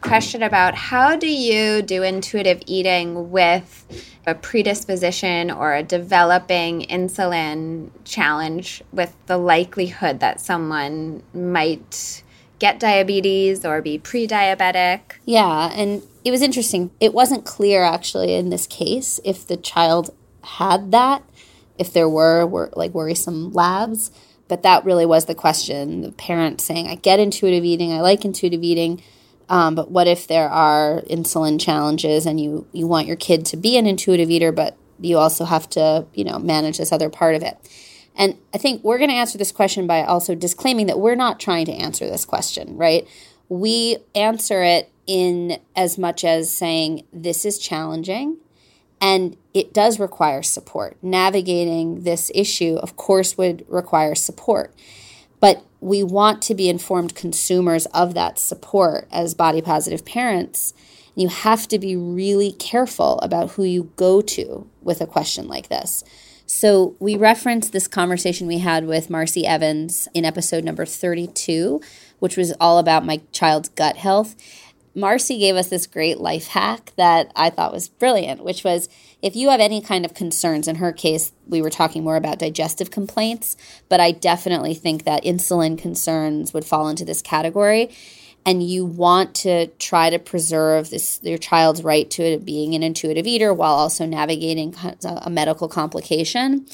question 0.00 0.42
about 0.42 0.74
how 0.74 1.16
do 1.16 1.26
you 1.26 1.82
do 1.82 2.02
intuitive 2.02 2.62
eating 2.66 3.30
with 3.30 3.86
a 4.26 4.34
predisposition 4.34 5.50
or 5.50 5.74
a 5.74 5.82
developing 5.82 6.82
insulin 6.82 7.90
challenge 8.04 8.82
with 8.92 9.16
the 9.26 9.38
likelihood 9.38 10.20
that 10.20 10.40
someone 10.40 11.22
might 11.32 12.22
get 12.58 12.80
diabetes 12.80 13.64
or 13.64 13.80
be 13.80 13.98
pre 13.98 14.26
diabetic. 14.26 15.00
Yeah, 15.24 15.70
and 15.74 16.02
it 16.24 16.30
was 16.30 16.42
interesting. 16.42 16.90
It 17.00 17.14
wasn't 17.14 17.44
clear 17.44 17.82
actually 17.82 18.34
in 18.34 18.50
this 18.50 18.66
case 18.66 19.20
if 19.24 19.46
the 19.46 19.56
child 19.56 20.14
had 20.42 20.90
that, 20.92 21.22
if 21.78 21.92
there 21.92 22.08
were, 22.08 22.46
were 22.46 22.70
like 22.74 22.92
worrisome 22.92 23.52
labs, 23.52 24.10
but 24.48 24.62
that 24.62 24.84
really 24.84 25.06
was 25.06 25.26
the 25.26 25.34
question. 25.34 26.02
The 26.02 26.12
parent 26.12 26.60
saying, 26.60 26.88
I 26.88 26.96
get 26.96 27.20
intuitive 27.20 27.64
eating, 27.64 27.92
I 27.92 28.00
like 28.00 28.24
intuitive 28.24 28.62
eating. 28.62 29.02
Um, 29.48 29.74
but 29.74 29.90
what 29.90 30.06
if 30.06 30.26
there 30.26 30.48
are 30.48 31.02
insulin 31.02 31.60
challenges 31.60 32.26
and 32.26 32.40
you, 32.40 32.66
you 32.72 32.86
want 32.86 33.06
your 33.06 33.16
kid 33.16 33.46
to 33.46 33.56
be 33.56 33.78
an 33.78 33.86
intuitive 33.86 34.30
eater, 34.30 34.52
but 34.52 34.76
you 35.00 35.16
also 35.16 35.44
have 35.44 35.68
to, 35.70 36.06
you 36.12 36.24
know, 36.24 36.38
manage 36.38 36.78
this 36.78 36.92
other 36.92 37.08
part 37.08 37.34
of 37.34 37.42
it? 37.42 37.56
And 38.14 38.36
I 38.52 38.58
think 38.58 38.82
we're 38.82 38.98
going 38.98 39.10
to 39.10 39.16
answer 39.16 39.38
this 39.38 39.52
question 39.52 39.86
by 39.86 40.02
also 40.02 40.34
disclaiming 40.34 40.86
that 40.86 40.98
we're 40.98 41.14
not 41.14 41.38
trying 41.38 41.66
to 41.66 41.72
answer 41.72 42.08
this 42.08 42.24
question, 42.24 42.76
right? 42.76 43.06
We 43.48 43.98
answer 44.14 44.62
it 44.62 44.90
in 45.06 45.58
as 45.74 45.96
much 45.96 46.24
as 46.24 46.52
saying 46.52 47.06
this 47.12 47.44
is 47.44 47.58
challenging 47.58 48.36
and 49.00 49.36
it 49.54 49.72
does 49.72 50.00
require 50.00 50.42
support. 50.42 50.96
Navigating 51.02 52.02
this 52.02 52.30
issue, 52.34 52.76
of 52.76 52.96
course, 52.96 53.38
would 53.38 53.64
require 53.68 54.14
support. 54.14 54.74
But 55.40 55.64
we 55.80 56.02
want 56.02 56.42
to 56.42 56.54
be 56.54 56.68
informed 56.68 57.14
consumers 57.14 57.86
of 57.86 58.14
that 58.14 58.38
support 58.38 59.06
as 59.12 59.34
body 59.34 59.62
positive 59.62 60.04
parents. 60.04 60.74
You 61.14 61.28
have 61.28 61.68
to 61.68 61.78
be 61.78 61.96
really 61.96 62.52
careful 62.52 63.18
about 63.20 63.52
who 63.52 63.64
you 63.64 63.90
go 63.96 64.20
to 64.20 64.68
with 64.82 65.00
a 65.00 65.06
question 65.06 65.48
like 65.48 65.68
this. 65.68 66.04
So 66.46 66.96
we 66.98 67.14
referenced 67.14 67.72
this 67.72 67.86
conversation 67.86 68.46
we 68.46 68.58
had 68.58 68.86
with 68.86 69.08
Marci 69.08 69.44
Evans 69.44 70.08
in 70.14 70.24
episode 70.24 70.64
number 70.64 70.86
32, 70.86 71.80
which 72.20 72.36
was 72.36 72.54
all 72.58 72.78
about 72.78 73.04
my 73.04 73.20
child's 73.32 73.68
gut 73.68 73.96
health. 73.96 74.34
Marci 74.98 75.38
gave 75.38 75.54
us 75.54 75.68
this 75.68 75.86
great 75.86 76.18
life 76.18 76.48
hack 76.48 76.92
that 76.96 77.30
I 77.36 77.50
thought 77.50 77.72
was 77.72 77.88
brilliant, 77.88 78.42
which 78.42 78.64
was 78.64 78.88
if 79.22 79.36
you 79.36 79.50
have 79.50 79.60
any 79.60 79.80
kind 79.80 80.04
of 80.04 80.12
concerns, 80.12 80.66
in 80.66 80.76
her 80.76 80.92
case, 80.92 81.32
we 81.46 81.62
were 81.62 81.70
talking 81.70 82.02
more 82.02 82.16
about 82.16 82.38
digestive 82.38 82.90
complaints, 82.90 83.56
but 83.88 84.00
I 84.00 84.10
definitely 84.10 84.74
think 84.74 85.04
that 85.04 85.24
insulin 85.24 85.78
concerns 85.78 86.52
would 86.52 86.64
fall 86.64 86.88
into 86.88 87.04
this 87.04 87.22
category. 87.22 87.90
And 88.44 88.62
you 88.62 88.84
want 88.84 89.34
to 89.36 89.66
try 89.78 90.10
to 90.10 90.18
preserve 90.18 90.90
this 90.90 91.20
your 91.22 91.38
child's 91.38 91.82
right 91.82 92.10
to 92.12 92.38
being 92.38 92.74
an 92.74 92.82
intuitive 92.82 93.26
eater 93.26 93.52
while 93.52 93.74
also 93.74 94.06
navigating 94.06 94.74
a 95.04 95.28
medical 95.28 95.68
complication 95.68 96.66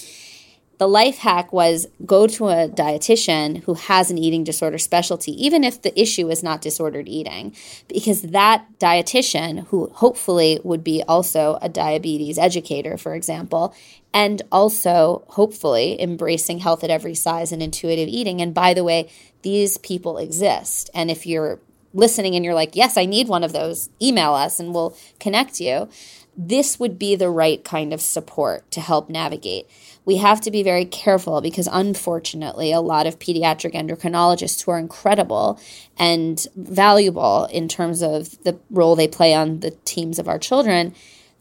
the 0.78 0.88
life 0.88 1.18
hack 1.18 1.52
was 1.52 1.86
go 2.04 2.26
to 2.26 2.48
a 2.48 2.68
dietitian 2.68 3.62
who 3.64 3.74
has 3.74 4.10
an 4.10 4.18
eating 4.18 4.44
disorder 4.44 4.78
specialty, 4.78 5.32
even 5.44 5.62
if 5.62 5.82
the 5.82 5.98
issue 6.00 6.28
is 6.28 6.42
not 6.42 6.60
disordered 6.60 7.08
eating, 7.08 7.54
because 7.88 8.22
that 8.22 8.66
dietitian, 8.78 9.66
who 9.68 9.88
hopefully 9.94 10.60
would 10.64 10.82
be 10.82 11.02
also 11.06 11.58
a 11.62 11.68
diabetes 11.68 12.38
educator, 12.38 12.96
for 12.96 13.14
example, 13.14 13.74
and 14.12 14.42
also 14.50 15.24
hopefully 15.28 16.00
embracing 16.00 16.58
health 16.58 16.82
at 16.84 16.90
every 16.90 17.14
size 17.14 17.52
and 17.52 17.62
intuitive 17.62 18.08
eating. 18.08 18.40
And 18.40 18.52
by 18.52 18.74
the 18.74 18.84
way, 18.84 19.10
these 19.42 19.78
people 19.78 20.18
exist. 20.18 20.90
And 20.94 21.10
if 21.10 21.26
you're 21.26 21.60
listening 21.92 22.34
and 22.34 22.44
you're 22.44 22.54
like, 22.54 22.74
yes, 22.74 22.96
I 22.96 23.06
need 23.06 23.28
one 23.28 23.44
of 23.44 23.52
those, 23.52 23.88
email 24.02 24.34
us 24.34 24.58
and 24.58 24.74
we'll 24.74 24.96
connect 25.20 25.60
you. 25.60 25.88
This 26.36 26.80
would 26.80 26.98
be 26.98 27.14
the 27.14 27.30
right 27.30 27.62
kind 27.64 27.92
of 27.92 28.00
support 28.00 28.68
to 28.72 28.80
help 28.80 29.08
navigate 29.08 29.68
we 30.04 30.16
have 30.16 30.40
to 30.42 30.50
be 30.50 30.62
very 30.62 30.84
careful 30.84 31.40
because 31.40 31.68
unfortunately 31.70 32.72
a 32.72 32.80
lot 32.80 33.06
of 33.06 33.18
pediatric 33.18 33.74
endocrinologists 33.74 34.64
who 34.64 34.70
are 34.70 34.78
incredible 34.78 35.58
and 35.98 36.46
valuable 36.56 37.46
in 37.46 37.68
terms 37.68 38.02
of 38.02 38.42
the 38.44 38.58
role 38.70 38.96
they 38.96 39.08
play 39.08 39.34
on 39.34 39.60
the 39.60 39.70
teams 39.84 40.18
of 40.18 40.28
our 40.28 40.38
children 40.38 40.94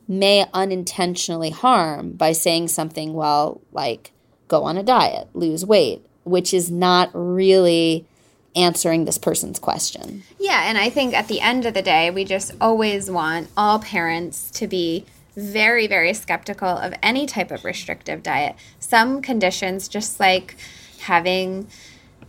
may 0.08 0.46
unintentionally 0.54 1.50
harm 1.50 2.12
by 2.12 2.32
saying 2.32 2.68
something 2.68 3.14
well 3.14 3.62
like 3.72 4.12
go 4.48 4.64
on 4.64 4.78
a 4.78 4.84
diet 4.84 5.28
lose 5.34 5.66
weight 5.66 6.06
which 6.24 6.54
is 6.54 6.72
not 6.72 7.10
really 7.14 8.06
answering 8.56 9.06
this 9.06 9.18
person's 9.18 9.60
question. 9.60 10.24
Yeah, 10.40 10.64
and 10.66 10.78
I 10.78 10.90
think 10.90 11.14
at 11.14 11.28
the 11.28 11.42
end 11.42 11.66
of 11.66 11.74
the 11.74 11.82
day, 11.82 12.12
we 12.12 12.26
just 12.26 12.52
always 12.62 13.10
want 13.10 13.50
all 13.58 13.80
parents 13.80 14.52
to 14.52 14.68
be 14.68 15.06
very, 15.36 15.88
very 15.88 16.14
skeptical 16.14 16.70
of 16.70 16.94
any 17.02 17.26
type 17.26 17.52
of 17.52 17.66
restrictive 17.66 18.24
diet. 18.24 18.56
Some 18.80 19.22
conditions, 19.22 19.88
just 19.88 20.20
like 20.20 20.56
having 21.00 21.68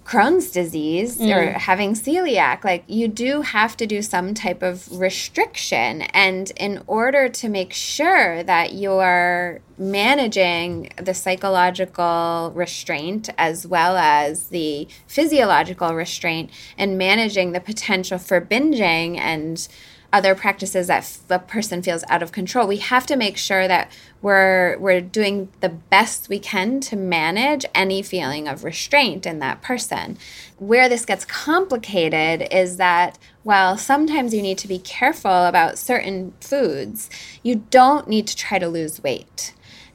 Crohn's 0.05 0.51
disease 0.51 1.19
mm. 1.19 1.35
or 1.35 1.59
having 1.59 1.95
celiac, 1.95 2.63
like 2.63 2.85
you 2.87 3.09
do 3.09 3.41
have 3.41 3.77
to 3.79 3.87
do 3.87 4.03
some 4.03 4.35
type 4.35 4.63
of 4.63 4.87
restriction. 4.93 6.03
And 6.03 6.53
in 6.57 6.83
order 6.87 7.29
to 7.31 7.49
make 7.49 7.73
sure 7.73 8.43
that 8.43 8.75
you're 8.75 9.61
managing 9.79 10.93
the 10.97 11.15
psychological 11.15 12.53
restraint 12.55 13.31
as 13.39 13.67
well 13.67 13.97
as 13.97 14.45
the 14.49 14.87
physiological 15.07 15.95
restraint 15.95 16.51
and 16.77 16.99
managing 16.99 17.53
the 17.53 17.61
potential 17.61 18.19
for 18.19 18.41
binging 18.41 19.19
and 19.19 19.67
other 20.15 20.37
practices 20.37 20.87
that 20.87 21.19
the 21.27 21.41
person 21.41 21.83
feels 21.83 22.05
out 22.09 22.23
of 22.23 22.31
control. 22.31 22.69
We 22.69 22.77
have 22.77 23.05
to 23.07 23.17
make 23.17 23.37
sure 23.37 23.67
that 23.67 23.91
we're 24.23 24.79
we're 24.79 25.01
doing 25.01 25.49
the 25.61 25.69
best 25.69 26.29
we 26.29 26.39
can 26.39 26.79
to 26.83 26.95
manage 26.95 27.67
any 27.75 28.01
feeling 28.01 28.47
of 28.47 28.63
restraint 28.63 29.27
in 29.27 29.41
that 29.41 29.61
person. 29.61 30.17
Where 30.59 30.89
this 30.89 31.05
gets 31.05 31.25
complicated 31.25 32.47
is 32.53 32.77
that 32.77 33.19
while 33.43 33.77
sometimes 33.77 34.33
you 34.33 34.41
need 34.41 34.59
to 34.59 34.69
be 34.69 34.79
careful 34.79 35.47
about 35.47 35.79
certain 35.79 36.33
foods, 36.41 37.11
you 37.43 37.65
don't 37.71 38.07
need 38.07 38.29
to 38.29 38.37
try 38.37 38.61
to 38.61 38.69
lose 38.69 39.03
weight 39.03 39.53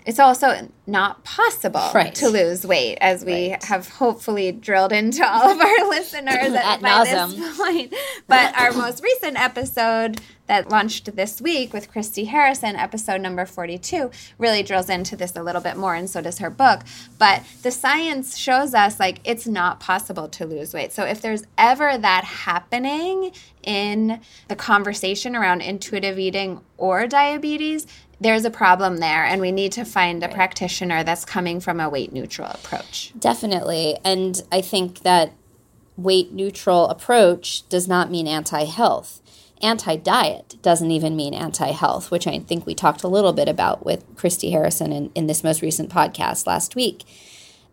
it's 0.09 0.17
also 0.17 0.67
not 0.87 1.23
possible 1.23 1.91
right. 1.93 2.15
to 2.15 2.29
lose 2.29 2.65
weight, 2.65 2.97
as 2.99 3.23
we 3.23 3.51
right. 3.51 3.63
have 3.65 3.87
hopefully 3.87 4.51
drilled 4.51 4.91
into 4.91 5.23
all 5.23 5.51
of 5.51 5.61
our 5.61 5.87
listeners 5.87 6.51
at, 6.51 6.81
by 6.81 7.03
this 7.03 7.57
point. 7.57 7.93
But 8.27 8.59
our 8.59 8.71
most 8.73 9.03
recent 9.03 9.39
episode 9.39 10.19
that 10.47 10.67
launched 10.71 11.15
this 11.15 11.39
week 11.39 11.73
with 11.73 11.91
Christy 11.91 12.25
Harrison, 12.25 12.75
episode 12.75 13.21
number 13.21 13.45
42, 13.45 14.09
really 14.39 14.63
drills 14.63 14.89
into 14.89 15.15
this 15.15 15.35
a 15.35 15.43
little 15.43 15.61
bit 15.61 15.77
more, 15.77 15.93
and 15.93 16.09
so 16.09 16.21
does 16.21 16.39
her 16.39 16.49
book. 16.49 16.81
But 17.19 17.43
the 17.61 17.69
science 17.69 18.35
shows 18.35 18.73
us 18.73 18.99
like 18.99 19.19
it's 19.23 19.45
not 19.45 19.79
possible 19.79 20.27
to 20.29 20.47
lose 20.47 20.73
weight. 20.73 20.91
So 20.91 21.03
if 21.03 21.21
there's 21.21 21.43
ever 21.55 21.99
that 21.99 22.23
happening 22.23 23.31
in 23.61 24.21
the 24.47 24.55
conversation 24.55 25.35
around 25.35 25.61
intuitive 25.61 26.17
eating 26.17 26.61
or 26.77 27.05
diabetes, 27.05 27.85
there's 28.21 28.45
a 28.45 28.51
problem 28.51 28.97
there 28.97 29.23
and 29.23 29.41
we 29.41 29.51
need 29.51 29.71
to 29.73 29.85
find 29.85 30.23
a 30.23 30.27
right. 30.27 30.35
practitioner 30.35 31.03
that's 31.03 31.25
coming 31.25 31.59
from 31.59 31.79
a 31.79 31.89
weight 31.89 32.11
neutral 32.11 32.49
approach. 32.49 33.13
Definitely. 33.17 33.97
And 34.03 34.41
I 34.51 34.61
think 34.61 34.99
that 34.99 35.33
weight 35.95 36.31
neutral 36.31 36.87
approach 36.89 37.67
does 37.69 37.87
not 37.87 38.11
mean 38.11 38.27
anti-health. 38.27 39.21
Anti-diet 39.61 40.55
doesn't 40.61 40.91
even 40.91 41.15
mean 41.15 41.33
anti-health, 41.33 42.11
which 42.11 42.27
I 42.27 42.39
think 42.39 42.65
we 42.65 42.73
talked 42.73 43.03
a 43.03 43.09
little 43.09 43.33
bit 43.33 43.49
about 43.49 43.85
with 43.85 44.05
Christy 44.15 44.51
Harrison 44.51 44.93
in, 44.93 45.11
in 45.15 45.27
this 45.27 45.43
most 45.43 45.61
recent 45.61 45.89
podcast 45.89 46.47
last 46.47 46.75
week. 46.75 47.03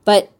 But 0.04 0.32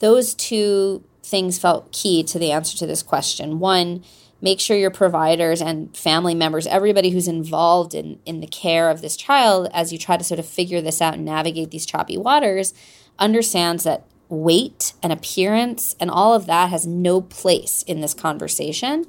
those 0.00 0.34
two 0.34 1.02
things 1.22 1.58
felt 1.58 1.92
key 1.92 2.22
to 2.24 2.38
the 2.38 2.50
answer 2.50 2.76
to 2.78 2.86
this 2.86 3.02
question. 3.02 3.58
One, 3.58 4.04
make 4.40 4.60
sure 4.60 4.76
your 4.76 4.90
providers 4.90 5.60
and 5.60 5.94
family 5.96 6.34
members, 6.34 6.66
everybody 6.66 7.10
who's 7.10 7.28
involved 7.28 7.94
in, 7.94 8.18
in 8.24 8.40
the 8.40 8.46
care 8.46 8.90
of 8.90 9.00
this 9.00 9.16
child, 9.16 9.68
as 9.72 9.92
you 9.92 9.98
try 9.98 10.16
to 10.16 10.24
sort 10.24 10.40
of 10.40 10.46
figure 10.46 10.80
this 10.80 11.00
out 11.00 11.14
and 11.14 11.24
navigate 11.24 11.70
these 11.70 11.86
choppy 11.86 12.16
waters, 12.16 12.72
understands 13.18 13.84
that 13.84 14.04
weight 14.28 14.92
and 15.02 15.12
appearance 15.12 15.96
and 16.00 16.10
all 16.10 16.34
of 16.34 16.46
that 16.46 16.70
has 16.70 16.86
no 16.86 17.20
place 17.20 17.82
in 17.82 18.00
this 18.00 18.14
conversation. 18.14 19.04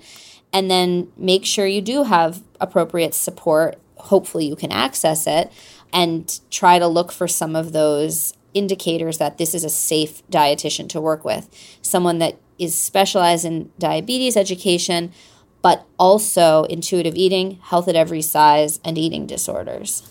And 0.51 0.69
then 0.69 1.11
make 1.15 1.45
sure 1.45 1.65
you 1.65 1.81
do 1.81 2.03
have 2.03 2.41
appropriate 2.59 3.13
support. 3.13 3.79
Hopefully, 3.95 4.47
you 4.47 4.55
can 4.55 4.71
access 4.71 5.27
it 5.27 5.51
and 5.93 6.39
try 6.49 6.79
to 6.79 6.87
look 6.87 7.11
for 7.11 7.27
some 7.27 7.55
of 7.55 7.71
those 7.71 8.33
indicators 8.53 9.17
that 9.17 9.37
this 9.37 9.53
is 9.53 9.63
a 9.63 9.69
safe 9.69 10.25
dietitian 10.29 10.89
to 10.89 11.01
work 11.01 11.23
with. 11.23 11.49
Someone 11.81 12.19
that 12.19 12.37
is 12.59 12.77
specialized 12.77 13.45
in 13.45 13.71
diabetes 13.79 14.37
education, 14.37 15.11
but 15.61 15.85
also 15.97 16.63
intuitive 16.65 17.15
eating, 17.15 17.59
health 17.63 17.87
at 17.87 17.95
every 17.95 18.21
size, 18.21 18.79
and 18.83 18.97
eating 18.97 19.25
disorders. 19.25 20.03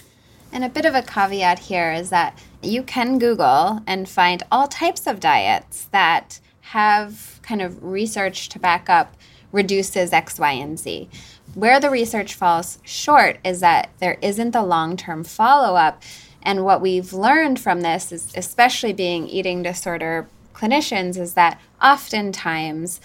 And 0.52 0.64
a 0.64 0.68
bit 0.68 0.84
of 0.84 0.94
a 0.94 1.02
caveat 1.02 1.60
here 1.60 1.92
is 1.92 2.10
that 2.10 2.38
you 2.62 2.82
can 2.82 3.18
Google 3.18 3.82
and 3.86 4.08
find 4.08 4.42
all 4.50 4.66
types 4.66 5.06
of 5.06 5.20
diets 5.20 5.84
that 5.92 6.40
have 6.60 7.40
kind 7.42 7.62
of 7.62 7.82
research 7.82 8.48
to 8.50 8.58
back 8.58 8.88
up 8.88 9.16
reduces 9.52 10.12
X, 10.12 10.38
Y, 10.38 10.52
and 10.52 10.78
Z. 10.78 11.08
Where 11.54 11.80
the 11.80 11.90
research 11.90 12.34
falls 12.34 12.78
short 12.84 13.38
is 13.44 13.60
that 13.60 13.90
there 13.98 14.18
isn't 14.22 14.52
the 14.52 14.62
long 14.62 14.96
term 14.96 15.24
follow 15.24 15.76
up. 15.76 16.02
And 16.42 16.64
what 16.64 16.80
we've 16.80 17.12
learned 17.12 17.60
from 17.60 17.82
this 17.82 18.12
is, 18.12 18.32
especially 18.34 18.92
being 18.92 19.28
eating 19.28 19.62
disorder 19.62 20.28
clinicians 20.54 21.18
is 21.18 21.34
that 21.34 21.60
oftentimes 21.82 23.00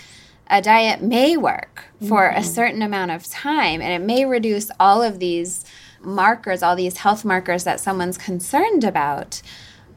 a 0.50 0.62
diet 0.62 1.02
may 1.02 1.38
work 1.38 1.86
for 2.08 2.30
mm-hmm. 2.30 2.40
a 2.40 2.44
certain 2.44 2.82
amount 2.82 3.12
of 3.12 3.26
time 3.28 3.82
and 3.82 3.92
it 3.92 4.06
may 4.06 4.26
reduce 4.26 4.70
all 4.80 5.02
of 5.02 5.20
these 5.20 5.66
markers, 6.02 6.62
all 6.62 6.76
these 6.76 6.98
health 6.98 7.26
markers 7.26 7.64
that 7.64 7.80
someone's 7.80 8.18
concerned 8.18 8.84
about. 8.84 9.42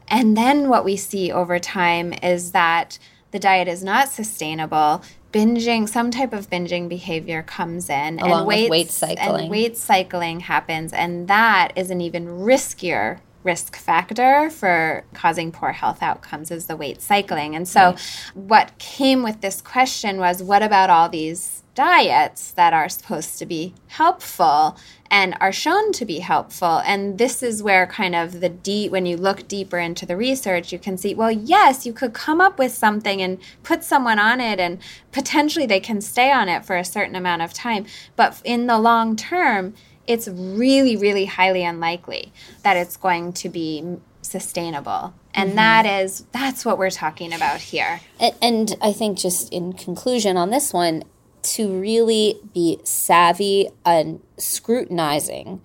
And 0.07 0.35
then 0.35 0.69
what 0.69 0.83
we 0.83 0.97
see 0.97 1.31
over 1.31 1.59
time 1.59 2.13
is 2.23 2.51
that 2.51 2.97
the 3.31 3.39
diet 3.39 3.67
is 3.67 3.83
not 3.83 4.09
sustainable. 4.09 5.03
Binging, 5.31 5.87
some 5.87 6.09
type 6.09 6.33
of 6.33 6.49
binging 6.49 6.89
behavior 6.89 7.43
comes 7.43 7.87
in, 7.87 8.19
Along 8.19 8.39
and 8.39 8.47
weight, 8.47 8.71
weight 8.71 8.89
cycling. 8.89 9.41
And 9.41 9.49
weight 9.51 9.77
cycling 9.77 10.39
happens, 10.39 10.91
and 10.91 11.27
that 11.27 11.73
is 11.75 11.91
an 11.91 12.01
even 12.01 12.25
riskier 12.25 13.19
risk 13.43 13.75
factor 13.75 14.49
for 14.49 15.05
causing 15.13 15.51
poor 15.51 15.71
health 15.71 16.03
outcomes 16.03 16.51
is 16.51 16.65
the 16.65 16.75
weight 16.75 17.01
cycling. 17.01 17.55
And 17.55 17.67
so, 17.67 17.81
right. 17.81 17.99
what 18.33 18.77
came 18.77 19.23
with 19.23 19.41
this 19.41 19.61
question 19.61 20.17
was 20.17 20.43
what 20.43 20.61
about 20.61 20.89
all 20.89 21.09
these 21.09 21.63
diets 21.75 22.51
that 22.51 22.73
are 22.73 22.89
supposed 22.89 23.39
to 23.39 23.45
be 23.45 23.73
helpful 23.87 24.77
and 25.09 25.33
are 25.39 25.53
shown 25.53 25.93
to 25.93 26.03
be 26.03 26.19
helpful? 26.19 26.81
And 26.85 27.17
this 27.17 27.41
is 27.41 27.63
where 27.63 27.87
kind 27.87 28.13
of 28.13 28.41
the 28.41 28.49
deep, 28.49 28.91
when 28.91 29.05
you 29.05 29.15
look 29.15 29.47
deeper 29.47 29.77
into 29.77 30.05
the 30.05 30.17
research, 30.17 30.73
you 30.73 30.79
can 30.79 30.97
see, 30.97 31.15
well, 31.15 31.31
yes, 31.31 31.85
you 31.85 31.93
could 31.93 32.13
come 32.13 32.41
up 32.41 32.59
with 32.59 32.73
something 32.73 33.21
and 33.21 33.37
put 33.63 33.85
someone 33.85 34.19
on 34.19 34.41
it, 34.41 34.59
and 34.59 34.79
potentially 35.13 35.65
they 35.65 35.79
can 35.79 36.01
stay 36.01 36.29
on 36.31 36.49
it 36.49 36.65
for 36.65 36.75
a 36.75 36.83
certain 36.83 37.15
amount 37.15 37.41
of 37.41 37.53
time. 37.53 37.85
But 38.17 38.41
in 38.43 38.67
the 38.67 38.77
long 38.77 39.15
term, 39.15 39.73
it's 40.09 40.27
really, 40.27 40.97
really 40.97 41.25
highly 41.25 41.63
unlikely 41.63 42.33
that 42.63 42.75
it's 42.75 42.97
going 42.97 43.31
to 43.31 43.47
be 43.47 43.97
sustainable. 44.23 45.13
And 45.35 45.49
mm-hmm. 45.49 45.57
that 45.57 45.85
is, 45.85 46.25
that's 46.31 46.65
what 46.65 46.79
we're 46.79 46.89
talking 46.89 47.31
about 47.31 47.61
here. 47.61 48.01
And, 48.19 48.35
and 48.41 48.75
I 48.81 48.91
think, 48.91 49.19
just 49.19 49.53
in 49.53 49.73
conclusion 49.73 50.35
on 50.35 50.49
this 50.49 50.73
one, 50.73 51.03
to 51.41 51.79
really 51.79 52.39
be 52.53 52.79
savvy 52.83 53.69
and 53.85 54.19
scrutinizing 54.37 55.61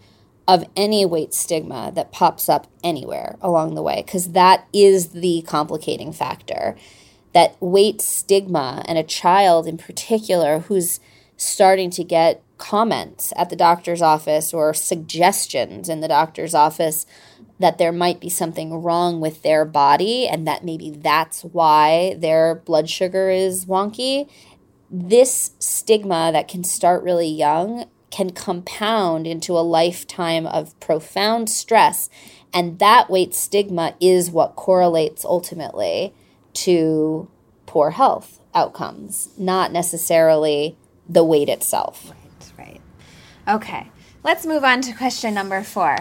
of 0.46 0.66
any 0.76 1.06
weight 1.06 1.32
stigma 1.32 1.90
that 1.94 2.12
pops 2.12 2.50
up 2.50 2.66
anywhere 2.84 3.36
along 3.40 3.74
the 3.74 3.82
way, 3.82 4.02
because 4.04 4.32
that 4.32 4.68
is 4.74 5.08
the 5.08 5.42
complicating 5.46 6.12
factor. 6.12 6.76
That 7.32 7.56
weight 7.60 8.02
stigma, 8.02 8.84
and 8.86 8.98
a 8.98 9.02
child 9.02 9.66
in 9.66 9.78
particular 9.78 10.60
who's 10.60 11.00
starting 11.38 11.90
to 11.90 12.04
get 12.04 12.42
comments 12.64 13.30
at 13.36 13.50
the 13.50 13.56
doctor's 13.56 14.00
office 14.00 14.54
or 14.54 14.72
suggestions 14.72 15.90
in 15.90 16.00
the 16.00 16.08
doctor's 16.08 16.54
office 16.54 17.04
that 17.58 17.76
there 17.76 17.92
might 17.92 18.20
be 18.20 18.30
something 18.30 18.82
wrong 18.82 19.20
with 19.20 19.42
their 19.42 19.66
body 19.66 20.26
and 20.26 20.46
that 20.46 20.64
maybe 20.64 20.88
that's 20.88 21.42
why 21.44 22.16
their 22.18 22.54
blood 22.54 22.88
sugar 22.88 23.28
is 23.28 23.66
wonky. 23.66 24.30
This 24.90 25.50
stigma 25.58 26.30
that 26.32 26.48
can 26.48 26.64
start 26.64 27.02
really 27.02 27.28
young 27.28 27.84
can 28.10 28.30
compound 28.30 29.26
into 29.26 29.58
a 29.58 29.60
lifetime 29.60 30.46
of 30.46 30.78
profound 30.80 31.50
stress. 31.50 32.08
And 32.54 32.78
that 32.78 33.10
weight 33.10 33.34
stigma 33.34 33.94
is 34.00 34.30
what 34.30 34.56
correlates 34.56 35.22
ultimately 35.22 36.14
to 36.54 37.28
poor 37.66 37.90
health 37.90 38.40
outcomes, 38.54 39.28
not 39.36 39.70
necessarily 39.70 40.78
the 41.06 41.24
weight 41.24 41.50
itself. 41.50 42.14
Okay, 43.46 43.90
let's 44.22 44.46
move 44.46 44.64
on 44.64 44.80
to 44.82 44.94
question 44.94 45.34
number 45.34 45.62
four. 45.62 45.98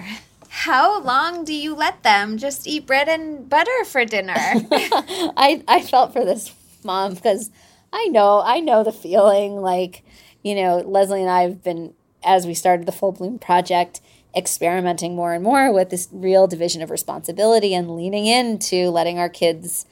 How 0.47 1.01
long 1.01 1.43
do 1.43 1.53
you 1.53 1.75
let 1.75 2.03
them 2.03 2.37
just 2.37 2.67
eat 2.67 2.85
bread 2.85 3.09
and 3.09 3.49
butter 3.49 3.83
for 3.85 4.05
dinner? 4.05 4.33
I, 4.37 5.61
I 5.67 5.81
felt 5.81 6.13
for 6.13 6.23
this 6.23 6.53
mom 6.85 7.15
because 7.15 7.49
I 7.91 8.05
know, 8.05 8.41
I 8.41 8.61
know 8.61 8.83
the 8.83 8.93
feeling. 8.93 9.57
Like, 9.57 10.05
you 10.41 10.55
know, 10.55 10.77
Leslie 10.77 11.21
and 11.21 11.29
I 11.29 11.41
have 11.41 11.63
been, 11.63 11.93
as 12.23 12.47
we 12.47 12.53
started 12.53 12.85
the 12.85 12.93
Full 12.93 13.11
Bloom 13.11 13.39
Project, 13.39 13.99
experimenting 14.35 15.15
more 15.15 15.33
and 15.33 15.43
more 15.43 15.73
with 15.73 15.89
this 15.89 16.07
real 16.11 16.47
division 16.47 16.81
of 16.81 16.91
responsibility 16.91 17.73
and 17.73 17.95
leaning 17.95 18.25
into 18.25 18.89
letting 18.89 19.19
our 19.19 19.29
kids 19.29 19.85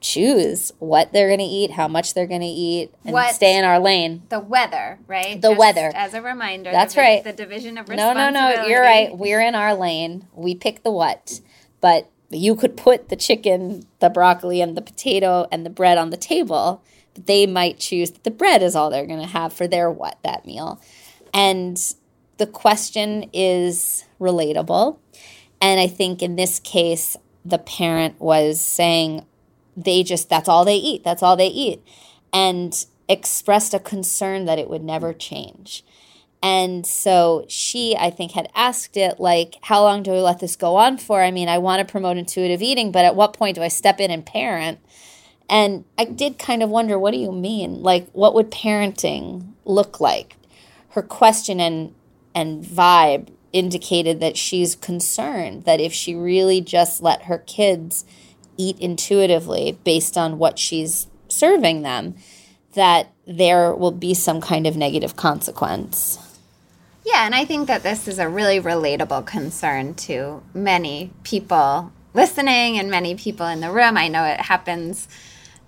choose 0.00 0.72
what 0.78 1.12
they're 1.12 1.28
going 1.28 1.40
to 1.40 1.44
eat, 1.44 1.72
how 1.72 1.88
much 1.88 2.14
they're 2.14 2.26
going 2.26 2.40
to 2.40 2.46
eat, 2.46 2.92
and 3.04 3.12
what, 3.12 3.34
stay 3.34 3.56
in 3.56 3.64
our 3.64 3.78
lane. 3.78 4.22
The 4.28 4.40
weather, 4.40 4.98
right? 5.06 5.40
The 5.40 5.48
Just 5.48 5.58
weather. 5.58 5.92
As 5.94 6.14
a 6.14 6.22
reminder. 6.22 6.70
That's 6.70 6.94
the, 6.94 7.00
right. 7.00 7.24
The 7.24 7.32
division 7.32 7.78
of 7.78 7.88
responsibility. 7.88 8.32
No, 8.32 8.50
no, 8.50 8.62
no. 8.62 8.66
You're 8.66 8.82
right. 8.82 9.16
We're 9.16 9.40
in 9.40 9.54
our 9.54 9.74
lane. 9.74 10.26
We 10.32 10.54
pick 10.54 10.82
the 10.82 10.90
what. 10.90 11.40
But 11.80 12.10
you 12.30 12.54
could 12.56 12.76
put 12.76 13.08
the 13.08 13.16
chicken, 13.16 13.86
the 14.00 14.10
broccoli, 14.10 14.60
and 14.60 14.76
the 14.76 14.82
potato 14.82 15.46
and 15.52 15.64
the 15.64 15.70
bread 15.70 15.98
on 15.98 16.10
the 16.10 16.16
table. 16.16 16.82
But 17.14 17.26
they 17.26 17.46
might 17.46 17.78
choose 17.78 18.10
that 18.10 18.24
the 18.24 18.30
bread 18.30 18.62
is 18.62 18.76
all 18.76 18.90
they're 18.90 19.06
going 19.06 19.20
to 19.20 19.26
have 19.26 19.52
for 19.52 19.66
their 19.66 19.90
what 19.90 20.18
that 20.22 20.44
meal. 20.46 20.80
And 21.32 21.80
the 22.38 22.46
question 22.46 23.30
is 23.32 24.04
relatable. 24.20 24.98
And 25.60 25.80
I 25.80 25.86
think 25.86 26.22
in 26.22 26.36
this 26.36 26.60
case, 26.60 27.16
the 27.44 27.58
parent 27.58 28.20
was 28.20 28.60
saying, 28.60 29.24
they 29.76 30.02
just, 30.02 30.28
that's 30.28 30.48
all 30.48 30.64
they 30.64 30.76
eat. 30.76 31.04
That's 31.04 31.22
all 31.22 31.36
they 31.36 31.48
eat. 31.48 31.82
And 32.32 32.86
expressed 33.08 33.74
a 33.74 33.78
concern 33.78 34.46
that 34.46 34.58
it 34.58 34.68
would 34.68 34.82
never 34.82 35.12
change. 35.12 35.84
And 36.42 36.86
so 36.86 37.44
she, 37.48 37.96
I 37.96 38.10
think, 38.10 38.32
had 38.32 38.48
asked 38.54 38.96
it, 38.96 39.18
like, 39.18 39.56
how 39.62 39.82
long 39.82 40.02
do 40.02 40.12
I 40.12 40.18
let 40.18 40.38
this 40.38 40.54
go 40.54 40.76
on 40.76 40.98
for? 40.98 41.22
I 41.22 41.30
mean, 41.30 41.48
I 41.48 41.58
want 41.58 41.80
to 41.80 41.90
promote 41.90 42.16
intuitive 42.16 42.62
eating, 42.62 42.92
but 42.92 43.04
at 43.04 43.16
what 43.16 43.32
point 43.32 43.56
do 43.56 43.62
I 43.62 43.68
step 43.68 44.00
in 44.00 44.10
and 44.10 44.24
parent? 44.24 44.78
And 45.48 45.84
I 45.96 46.04
did 46.04 46.38
kind 46.38 46.62
of 46.62 46.70
wonder, 46.70 46.98
what 46.98 47.12
do 47.12 47.18
you 47.18 47.32
mean? 47.32 47.82
Like, 47.82 48.10
what 48.12 48.34
would 48.34 48.50
parenting 48.50 49.52
look 49.64 50.00
like? 50.00 50.36
Her 50.90 51.02
question 51.02 51.60
and, 51.60 51.94
and 52.34 52.62
vibe 52.64 53.28
indicated 53.52 54.20
that 54.20 54.36
she's 54.36 54.76
concerned 54.76 55.64
that 55.64 55.80
if 55.80 55.92
she 55.92 56.14
really 56.14 56.60
just 56.60 57.02
let 57.02 57.22
her 57.22 57.38
kids 57.38 58.04
eat 58.56 58.78
intuitively 58.78 59.78
based 59.84 60.16
on 60.16 60.38
what 60.38 60.58
she's 60.58 61.06
serving 61.28 61.82
them, 61.82 62.14
that 62.74 63.12
there 63.26 63.74
will 63.74 63.92
be 63.92 64.14
some 64.14 64.40
kind 64.40 64.66
of 64.66 64.76
negative 64.76 65.16
consequence. 65.16 66.18
Yeah, 67.04 67.24
and 67.24 67.34
I 67.34 67.44
think 67.44 67.68
that 67.68 67.82
this 67.82 68.08
is 68.08 68.18
a 68.18 68.28
really 68.28 68.60
relatable 68.60 69.26
concern 69.26 69.94
to 69.94 70.42
many 70.52 71.12
people 71.22 71.92
listening 72.14 72.78
and 72.78 72.90
many 72.90 73.14
people 73.14 73.46
in 73.46 73.60
the 73.60 73.70
room. 73.70 73.96
I 73.96 74.08
know 74.08 74.24
it 74.24 74.40
happens 74.40 75.06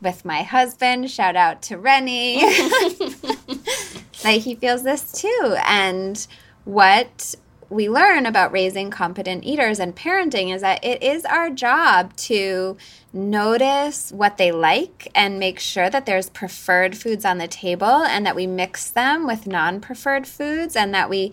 with 0.01 0.25
my 0.25 0.43
husband. 0.43 1.11
Shout 1.11 1.37
out 1.37 1.63
to 1.63 1.79
Rennie. 1.79 2.43
like 4.25 4.43
he 4.43 4.57
feels 4.57 4.83
this 4.83 5.13
too. 5.13 5.57
And 5.65 6.27
what 6.65 7.35
we 7.71 7.89
learn 7.89 8.25
about 8.25 8.53
raising 8.53 8.91
competent 8.91 9.45
eaters 9.45 9.79
and 9.79 9.95
parenting 9.95 10.55
is 10.55 10.63
that 10.63 10.83
it 10.85 11.03
is 11.03 11.25
our 11.25 11.51
job 11.51 12.17
to 12.17 12.77
notice 13.13 14.11
what 14.13 14.39
they 14.39 14.53
like 14.53 15.11
and 15.15 15.39
make 15.39 15.59
sure 15.59 15.91
that 15.91 16.07
there's 16.07 16.31
preferred 16.31 16.97
foods 16.97 17.25
on 17.25 17.39
the 17.39 17.49
table 17.49 17.87
and 18.05 18.25
that 18.25 18.37
we 18.37 18.47
mix 18.47 18.91
them 18.91 19.27
with 19.27 19.47
non 19.47 19.81
preferred 19.81 20.27
foods 20.27 20.77
and 20.77 20.95
that 20.95 21.11
we 21.11 21.33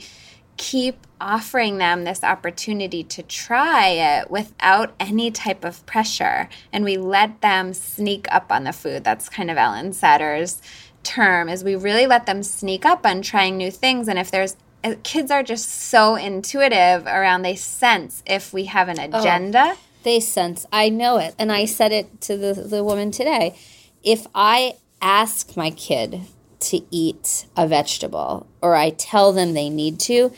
keep 0.57 1.05
offering 1.19 1.77
them 1.77 2.03
this 2.03 2.23
opportunity 2.23 3.03
to 3.03 3.23
try 3.23 3.87
it 3.87 4.29
without 4.29 4.93
any 4.99 5.31
type 5.31 5.63
of 5.63 5.85
pressure. 5.85 6.49
And 6.71 6.83
we 6.83 6.97
let 6.97 7.41
them 7.41 7.73
sneak 7.73 8.27
up 8.31 8.51
on 8.51 8.63
the 8.63 8.73
food. 8.73 9.03
That's 9.03 9.29
kind 9.29 9.49
of 9.49 9.57
Ellyn 9.57 9.93
Satter's 9.93 10.61
term 11.03 11.47
is 11.47 11.63
we 11.63 11.75
really 11.75 12.07
let 12.07 12.25
them 12.25 12.43
sneak 12.43 12.83
up 12.83 13.05
on 13.05 13.21
trying 13.21 13.55
new 13.55 13.69
things 13.69 14.07
and 14.07 14.17
if 14.17 14.31
there's 14.31 14.57
kids 14.93 15.31
are 15.31 15.43
just 15.43 15.69
so 15.69 16.15
intuitive 16.15 17.05
around 17.07 17.41
they 17.41 17.55
sense 17.55 18.23
if 18.25 18.53
we 18.53 18.65
have 18.65 18.87
an 18.87 18.99
oh, 18.99 19.19
agenda. 19.19 19.73
Oh, 19.75 19.79
they 20.03 20.19
sense. 20.19 20.65
I 20.71 20.89
know 20.89 21.17
it. 21.17 21.35
And 21.39 21.51
I 21.51 21.65
said 21.65 21.91
it 21.91 22.21
to 22.21 22.37
the, 22.37 22.53
the 22.53 22.83
woman 22.83 23.11
today. 23.11 23.57
If 24.03 24.27
I 24.35 24.75
ask 25.01 25.57
my 25.57 25.71
kid 25.71 26.21
to 26.59 26.81
eat 26.91 27.45
a 27.57 27.67
vegetable 27.67 28.47
or 28.61 28.75
I 28.75 28.91
tell 28.91 29.33
them 29.33 29.53
they 29.53 29.69
need 29.69 29.99
to, 30.01 30.31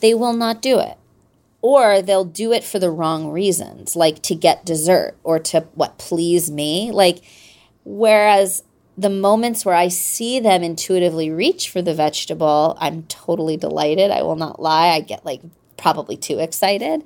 they 0.00 0.14
will 0.14 0.32
not 0.32 0.60
do 0.60 0.78
it. 0.78 0.96
Or 1.60 2.02
they'll 2.02 2.24
do 2.24 2.52
it 2.52 2.64
for 2.64 2.80
the 2.80 2.90
wrong 2.90 3.30
reasons, 3.30 3.94
like 3.94 4.20
to 4.22 4.34
get 4.34 4.66
dessert 4.66 5.16
or 5.22 5.38
to 5.38 5.60
what 5.74 5.96
please 5.96 6.50
me. 6.50 6.90
Like, 6.90 7.22
whereas 7.84 8.64
the 8.96 9.10
moments 9.10 9.64
where 9.64 9.74
I 9.74 9.88
see 9.88 10.38
them 10.40 10.62
intuitively 10.62 11.30
reach 11.30 11.70
for 11.70 11.80
the 11.80 11.94
vegetable, 11.94 12.76
I'm 12.78 13.04
totally 13.04 13.56
delighted. 13.56 14.10
I 14.10 14.22
will 14.22 14.36
not 14.36 14.60
lie. 14.60 14.88
I 14.88 15.00
get 15.00 15.24
like 15.24 15.40
probably 15.76 16.16
too 16.16 16.38
excited. 16.38 17.02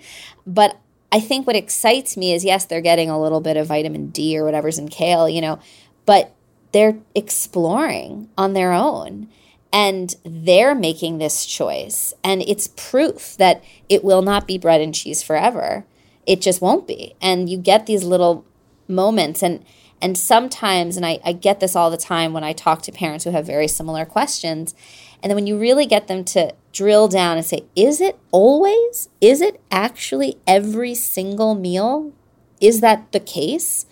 But 0.47 0.79
I 1.13 1.21
think 1.21 1.47
what 1.47 1.57
excites 1.57 2.17
me 2.17 2.33
is 2.35 2.45
yes, 2.45 2.65
they're 2.65 2.81
getting 2.81 3.09
a 3.09 3.21
little 3.21 3.41
bit 3.41 3.57
of 3.57 3.69
vitamin 3.69 4.09
D 4.09 4.37
or 4.37 4.45
whatever's 4.45 4.79
in 4.79 4.89
kale, 4.89 5.29
you 5.29 5.41
know, 5.41 5.59
but 6.05 6.35
they're 6.73 6.99
exploring 7.15 8.29
on 8.37 8.53
their 8.53 8.73
own 8.73 9.29
and 9.73 10.15
they're 10.25 10.75
making 10.75 11.19
this 11.19 11.47
choice. 11.47 12.13
And 12.25 12.43
it's 12.43 12.69
proof 12.77 13.37
that 13.39 13.63
it 13.89 14.03
will 14.03 14.23
not 14.23 14.47
be 14.47 14.59
bread 14.59 14.81
and 14.81 14.95
cheese 14.95 15.23
forever. 15.23 15.85
It 16.27 16.41
just 16.41 16.61
won't 16.61 16.87
be. 16.87 17.15
And 17.21 17.49
you 17.49 17.59
get 17.59 17.87
these 17.87 18.03
little 18.05 18.45
moments 18.89 19.43
and 19.43 19.65
and 20.01 20.17
sometimes, 20.17 20.97
and 20.97 21.07
I, 21.07 21.19
I 21.25 21.33
get 21.33 21.61
this 21.61 21.75
all 21.77 21.91
the 21.91 21.97
time 21.97 22.33
when 22.33 22.45
I 22.45 22.53
talk 22.53 22.83
to 22.83 22.93
parents 22.93 23.25
who 23.25 23.31
have 23.31 23.47
very 23.47 23.69
similar 23.69 24.05
questions, 24.05 24.75
and 25.23 25.31
then 25.31 25.37
when 25.37 25.47
you 25.47 25.59
really 25.59 25.87
get 25.87 26.09
them 26.09 26.25
to 26.25 26.55
drill 26.73 27.09
down 27.09 27.37
and 27.37 27.47
say, 27.47 27.65
is 27.75 28.01
it 28.01 28.19
always? 28.31 29.09
Is 29.21 29.41
it 29.41 29.61
actually 29.71 30.39
every 30.47 30.95
single 30.95 31.55
meal? 31.55 32.13
Is 32.61 32.81
that 32.81 33.13
the 33.13 33.21
case? 33.21 33.87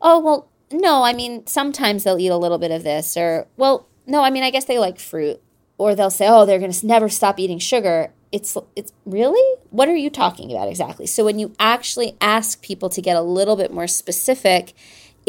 Oh, 0.00 0.20
well, 0.20 0.48
no, 0.72 1.02
I 1.02 1.12
mean, 1.12 1.46
sometimes 1.46 2.04
they'll 2.04 2.18
eat 2.18 2.28
a 2.28 2.36
little 2.36 2.58
bit 2.58 2.70
of 2.70 2.84
this, 2.84 3.16
or, 3.16 3.48
well, 3.56 3.86
no, 4.06 4.22
I 4.22 4.30
mean, 4.30 4.42
I 4.42 4.50
guess 4.50 4.64
they 4.64 4.78
like 4.78 4.98
fruit. 4.98 5.40
Or 5.78 5.94
they'll 5.94 6.10
say, 6.10 6.26
oh, 6.28 6.44
they're 6.44 6.58
going 6.58 6.72
to 6.72 6.86
never 6.86 7.08
stop 7.08 7.40
eating 7.40 7.58
sugar. 7.58 8.12
It's, 8.32 8.54
it's 8.76 8.92
really? 9.06 9.58
What 9.70 9.88
are 9.88 9.96
you 9.96 10.10
talking 10.10 10.50
about 10.52 10.68
exactly? 10.68 11.06
So 11.06 11.24
when 11.24 11.38
you 11.38 11.54
actually 11.58 12.18
ask 12.20 12.60
people 12.60 12.90
to 12.90 13.00
get 13.00 13.16
a 13.16 13.22
little 13.22 13.56
bit 13.56 13.72
more 13.72 13.86
specific, 13.86 14.74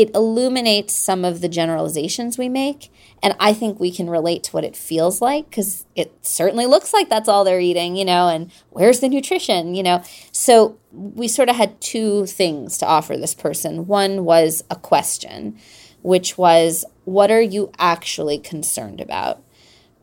it 0.02 0.16
illuminates 0.16 0.96
some 0.96 1.24
of 1.24 1.42
the 1.42 1.48
generalizations 1.48 2.36
we 2.36 2.50
make. 2.50 2.92
And 3.22 3.36
I 3.40 3.54
think 3.54 3.80
we 3.80 3.92
can 3.92 4.10
relate 4.10 4.42
to 4.46 4.52
what 4.52 4.64
it 4.64 4.76
feels 4.76 5.22
like 5.22 5.48
because 5.48 5.86
it 5.96 6.12
certainly 6.24 6.66
looks 6.66 6.92
like 6.92 7.08
that's 7.08 7.30
all 7.30 7.44
they're 7.44 7.60
eating, 7.60 7.96
you 7.96 8.04
know, 8.04 8.28
and 8.28 8.52
where's 8.72 9.00
the 9.00 9.10
nutrition, 9.10 9.76
you 9.76 9.84
know? 9.84 10.02
So 10.32 10.80
we 10.92 11.28
sort 11.28 11.50
of 11.50 11.56
had 11.56 11.80
two 11.82 12.26
things 12.26 12.80
to 12.80 12.88
offer 12.88 13.16
this 13.16 13.36
person. 13.36 13.86
One 13.86 14.26
was 14.26 14.64
a 14.72 14.76
question, 14.76 15.60
which 16.02 16.36
was, 16.36 16.84
What 17.06 17.30
are 17.30 17.40
you 17.40 17.72
actually 17.78 18.40
concerned 18.40 19.02
about? 19.02 19.44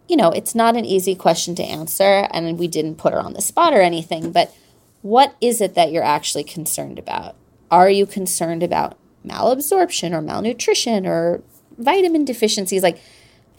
You 0.06 0.16
know, 0.16 0.30
it's 0.30 0.54
not 0.54 0.76
an 0.76 0.84
easy 0.84 1.16
question 1.16 1.56
to 1.56 1.64
answer, 1.64 2.28
and 2.30 2.56
we 2.56 2.68
didn't 2.68 2.98
put 2.98 3.12
her 3.12 3.20
on 3.20 3.32
the 3.32 3.42
spot 3.42 3.72
or 3.72 3.80
anything, 3.80 4.30
but 4.30 4.54
what 5.02 5.34
is 5.40 5.60
it 5.60 5.74
that 5.74 5.90
you're 5.90 6.04
actually 6.04 6.44
concerned 6.44 7.00
about? 7.00 7.34
Are 7.68 7.90
you 7.90 8.06
concerned 8.06 8.62
about 8.62 8.96
malabsorption 9.26 10.12
or 10.12 10.22
malnutrition 10.22 11.06
or 11.06 11.42
vitamin 11.76 12.24
deficiencies 12.24 12.82
like 12.82 13.00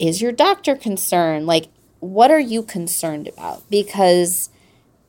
is 0.00 0.22
your 0.22 0.32
doctor 0.32 0.74
concerned? 0.74 1.46
Like, 1.46 1.66
what 2.00 2.30
are 2.30 2.40
you 2.40 2.62
concerned 2.62 3.28
about? 3.28 3.62
Because 3.70 4.48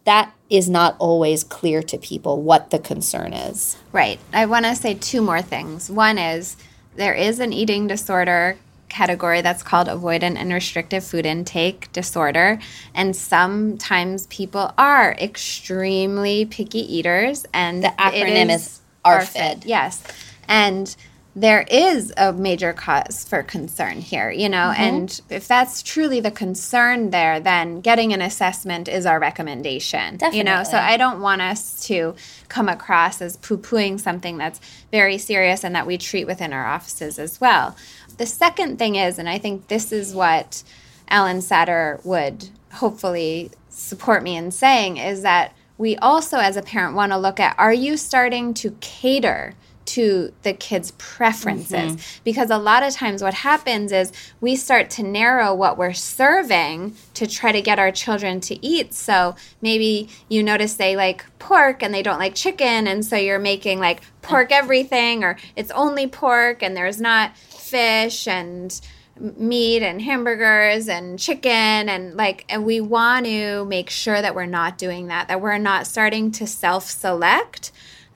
that 0.03 0.33
is 0.49 0.69
not 0.69 0.95
always 0.99 1.43
clear 1.43 1.81
to 1.81 1.97
people 1.97 2.41
what 2.41 2.69
the 2.71 2.79
concern 2.79 3.33
is. 3.33 3.77
Right. 3.93 4.19
I 4.33 4.45
want 4.45 4.65
to 4.65 4.75
say 4.75 4.95
two 4.95 5.21
more 5.21 5.41
things. 5.41 5.89
One 5.89 6.17
is 6.17 6.57
there 6.95 7.13
is 7.13 7.39
an 7.39 7.53
eating 7.53 7.87
disorder 7.87 8.57
category 8.89 9.39
that's 9.39 9.63
called 9.63 9.87
avoidant 9.87 10.35
and 10.35 10.51
restrictive 10.51 11.05
food 11.05 11.25
intake 11.25 11.89
disorder. 11.93 12.59
And 12.93 13.15
sometimes 13.15 14.27
people 14.27 14.73
are 14.77 15.13
extremely 15.13 16.43
picky 16.45 16.79
eaters. 16.79 17.45
And 17.53 17.83
the 17.83 17.93
acronym 17.97 18.53
is, 18.53 18.65
is 18.65 18.81
ARFID. 19.05 19.63
Yes. 19.65 20.03
And 20.51 20.93
there 21.33 21.65
is 21.71 22.11
a 22.17 22.33
major 22.33 22.73
cause 22.73 23.23
for 23.23 23.41
concern 23.41 24.01
here, 24.01 24.29
you 24.29 24.49
know, 24.49 24.73
mm-hmm. 24.73 24.81
and 24.81 25.21
if 25.29 25.47
that's 25.47 25.81
truly 25.81 26.19
the 26.19 26.29
concern 26.29 27.11
there, 27.11 27.39
then 27.39 27.79
getting 27.79 28.11
an 28.11 28.21
assessment 28.21 28.89
is 28.89 29.05
our 29.05 29.17
recommendation, 29.17 30.17
Definitely. 30.17 30.39
you 30.39 30.43
know. 30.43 30.63
So 30.63 30.75
I 30.75 30.97
don't 30.97 31.21
want 31.21 31.41
us 31.41 31.87
to 31.87 32.15
come 32.49 32.67
across 32.67 33.21
as 33.21 33.37
poo 33.37 33.57
pooing 33.57 33.97
something 33.97 34.37
that's 34.37 34.59
very 34.91 35.17
serious 35.17 35.63
and 35.63 35.73
that 35.73 35.87
we 35.87 35.97
treat 35.97 36.27
within 36.27 36.51
our 36.51 36.65
offices 36.65 37.17
as 37.17 37.39
well. 37.39 37.77
The 38.17 38.25
second 38.25 38.77
thing 38.77 38.95
is, 38.95 39.17
and 39.17 39.29
I 39.29 39.37
think 39.37 39.69
this 39.69 39.93
is 39.93 40.13
what 40.13 40.63
Ellyn 41.09 41.37
Satter 41.37 42.03
would 42.03 42.49
hopefully 42.73 43.51
support 43.69 44.21
me 44.21 44.35
in 44.35 44.51
saying, 44.51 44.97
is 44.97 45.21
that 45.21 45.53
we 45.77 45.95
also, 45.95 46.39
as 46.39 46.57
a 46.57 46.61
parent, 46.61 46.93
want 46.93 47.13
to 47.13 47.17
look 47.17 47.39
at 47.39 47.57
are 47.57 47.73
you 47.73 47.95
starting 47.95 48.53
to 48.55 48.75
cater 48.81 49.55
to 49.85 50.33
the 50.43 50.53
kids' 50.53 50.91
preferences. 50.97 51.95
Mm-hmm. 51.95 52.21
Because 52.23 52.49
a 52.49 52.57
lot 52.57 52.83
of 52.83 52.93
times, 52.93 53.21
what 53.21 53.33
happens 53.33 53.91
is 53.91 54.11
we 54.39 54.55
start 54.55 54.89
to 54.91 55.03
narrow 55.03 55.53
what 55.53 55.77
we're 55.77 55.93
serving 55.93 56.95
to 57.15 57.27
try 57.27 57.51
to 57.51 57.61
get 57.61 57.79
our 57.79 57.91
children 57.91 58.39
to 58.41 58.65
eat. 58.65 58.93
So 58.93 59.35
maybe 59.61 60.09
you 60.29 60.43
notice 60.43 60.75
they 60.75 60.95
like 60.95 61.25
pork 61.39 61.83
and 61.83 61.93
they 61.93 62.03
don't 62.03 62.19
like 62.19 62.35
chicken, 62.35 62.87
and 62.87 63.05
so 63.05 63.15
you're 63.15 63.39
making 63.39 63.79
like 63.79 64.01
pork 64.21 64.51
everything, 64.51 65.23
or 65.23 65.37
it's 65.55 65.71
only 65.71 66.07
pork 66.07 66.63
and 66.63 66.75
there's 66.75 67.01
not 67.01 67.35
fish 67.37 68.27
and 68.27 68.79
meat 69.19 69.83
and 69.83 70.01
hamburgers 70.01 70.87
and 70.87 71.19
chicken 71.19 71.51
and 71.51 72.15
like 72.15 72.45
and 72.49 72.65
we 72.65 72.81
want 72.81 73.25
to 73.25 73.65
make 73.65 73.89
sure 73.89 74.19
that 74.19 74.33
we're 74.33 74.45
not 74.45 74.77
doing 74.77 75.07
that 75.07 75.27
that 75.27 75.39
we're 75.39 75.57
not 75.57 75.85
starting 75.85 76.31
to 76.31 76.47
self-select 76.47 77.71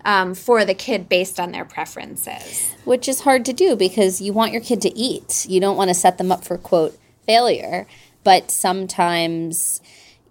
um, 0.05 0.35
for 0.35 0.63
the 0.63 0.75
kid 0.75 1.09
based 1.09 1.39
on 1.39 1.51
their 1.51 1.65
preferences. 1.65 2.73
Which 2.85 3.09
is 3.09 3.21
hard 3.21 3.43
to 3.45 3.53
do 3.53 3.75
because 3.75 4.21
you 4.21 4.31
want 4.31 4.53
your 4.53 4.61
kid 4.61 4.81
to 4.83 4.97
eat. 4.97 5.45
You 5.49 5.59
don't 5.59 5.75
want 5.75 5.89
to 5.89 5.95
set 5.95 6.17
them 6.17 6.31
up 6.31 6.45
for, 6.45 6.57
quote, 6.57 6.97
failure. 7.25 7.87
But 8.23 8.51
sometimes 8.51 9.81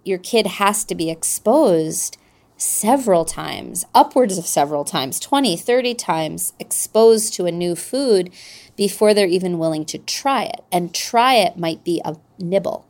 your 0.03 0.17
kid 0.17 0.47
has 0.47 0.85
to 0.85 0.95
be 0.95 1.11
exposed 1.11 2.17
several 2.57 3.25
times, 3.25 3.85
upwards 3.93 4.37
of 4.37 4.47
several 4.47 4.85
times, 4.85 5.19
20, 5.19 5.57
30 5.57 5.93
times 5.95 6.53
exposed 6.57 7.33
to 7.33 7.45
a 7.45 7.51
new 7.51 7.75
food 7.75 8.31
before 8.77 9.13
they're 9.13 9.27
even 9.27 9.59
willing 9.59 9.83
to 9.85 9.97
try 9.97 10.43
it. 10.43 10.63
And 10.71 10.95
try 10.95 11.35
it 11.35 11.57
might 11.57 11.83
be 11.83 12.01
a 12.05 12.15
nibble, 12.39 12.85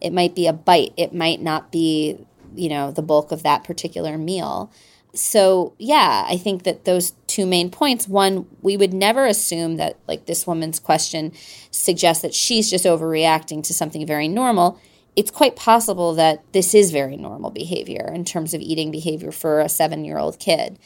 it 0.00 0.12
might 0.12 0.36
be 0.36 0.46
a 0.46 0.52
bite, 0.52 0.92
it 0.96 1.12
might 1.12 1.42
not 1.42 1.72
be, 1.72 2.24
you 2.54 2.68
know, 2.68 2.92
the 2.92 3.02
bulk 3.02 3.32
of 3.32 3.42
that 3.42 3.64
particular 3.64 4.16
meal 4.16 4.70
so 5.12 5.74
yeah 5.78 6.24
i 6.28 6.36
think 6.36 6.62
that 6.62 6.84
those 6.84 7.12
two 7.26 7.46
main 7.46 7.70
points 7.70 8.06
one 8.06 8.46
we 8.62 8.76
would 8.76 8.92
never 8.92 9.26
assume 9.26 9.76
that 9.76 9.96
like 10.06 10.26
this 10.26 10.46
woman's 10.46 10.78
question 10.78 11.32
suggests 11.70 12.22
that 12.22 12.34
she's 12.34 12.70
just 12.70 12.84
overreacting 12.84 13.62
to 13.62 13.74
something 13.74 14.06
very 14.06 14.28
normal 14.28 14.80
it's 15.16 15.30
quite 15.30 15.56
possible 15.56 16.14
that 16.14 16.42
this 16.52 16.74
is 16.74 16.92
very 16.92 17.16
normal 17.16 17.50
behavior 17.50 18.10
in 18.14 18.24
terms 18.24 18.54
of 18.54 18.60
eating 18.60 18.90
behavior 18.90 19.32
for 19.32 19.60
a 19.60 19.68
seven 19.68 20.04
year 20.04 20.18
old 20.18 20.38
kid 20.38 20.78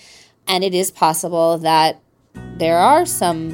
and 0.46 0.64
it 0.64 0.74
is 0.74 0.90
possible 0.90 1.58
that 1.58 2.00
there 2.56 2.78
are 2.78 3.06
some 3.06 3.52